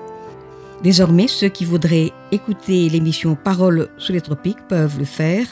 Désormais, 0.82 1.28
ceux 1.28 1.48
qui 1.48 1.64
voudraient 1.64 2.12
écouter 2.30 2.90
l'émission 2.90 3.36
Paroles 3.36 3.88
sous 3.96 4.12
les 4.12 4.20
tropiques 4.20 4.68
peuvent 4.68 4.98
le 4.98 5.06
faire 5.06 5.46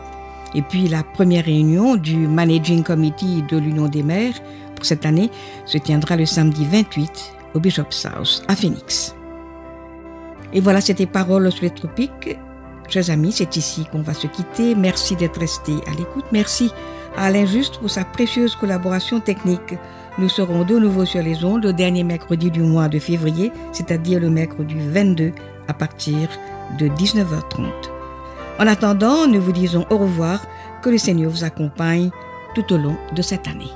Et 0.56 0.62
puis 0.62 0.88
la 0.88 1.04
première 1.04 1.44
réunion 1.44 1.98
du 1.98 2.30
Managing 2.30 2.84
Committee 2.84 3.44
de 3.50 3.58
l'Union 3.58 3.90
des 3.90 4.02
maires 4.04 4.40
pour 4.78 4.86
cette 4.86 5.06
année 5.06 5.30
se 5.66 5.78
tiendra 5.78 6.16
le 6.16 6.26
samedi 6.26 6.66
28 6.72 7.34
au 7.56 7.60
Bishop's 7.60 8.06
House 8.06 8.44
à 8.48 8.56
Phoenix. 8.56 9.14
Et 10.54 10.62
voilà, 10.62 10.80
c'était 10.80 11.06
Paroles 11.06 11.52
sur 11.52 11.64
les 11.64 11.70
tropiques. 11.72 12.38
Chers 12.88 13.10
amis, 13.10 13.32
c'est 13.32 13.56
ici 13.56 13.86
qu'on 13.92 14.02
va 14.02 14.14
se 14.14 14.28
quitter. 14.28 14.76
Merci 14.76 15.16
d'être 15.16 15.40
restés 15.40 15.80
à 15.88 15.92
l'écoute. 15.92 16.26
Merci 16.32 16.72
à 17.16 17.26
Alain 17.26 17.46
Juste 17.46 17.78
pour 17.78 17.90
sa 17.90 18.04
précieuse 18.04 18.56
collaboration 18.56 19.20
technique. 19.20 19.76
Nous 20.18 20.30
serons 20.30 20.64
de 20.64 20.78
nouveau 20.78 21.06
sur 21.06 21.24
les 21.24 21.44
ondes 21.46 21.64
le 21.64 21.74
dernier 21.74 22.04
mercredi 22.04 22.52
du 22.52 22.62
mois 22.62 22.90
de 22.90 23.00
février, 23.00 23.52
c'est-à-dire 23.72 24.20
le 24.20 24.30
mercredi 24.30 24.76
22 24.78 25.32
à 25.68 25.74
partir 25.74 26.30
de 26.78 26.88
19h30. 26.88 27.70
En 28.60 28.68
attendant, 28.68 29.26
nous 29.28 29.42
vous 29.42 29.54
disons 29.54 29.86
au 29.90 29.98
revoir, 29.98 30.46
que 30.82 30.90
le 30.90 30.98
Seigneur 30.98 31.32
vous 31.32 31.44
accompagne 31.44 32.12
tout 32.56 32.74
au 32.74 32.78
long 32.78 32.98
de 33.16 33.22
cette 33.22 33.48
année. 33.48 33.72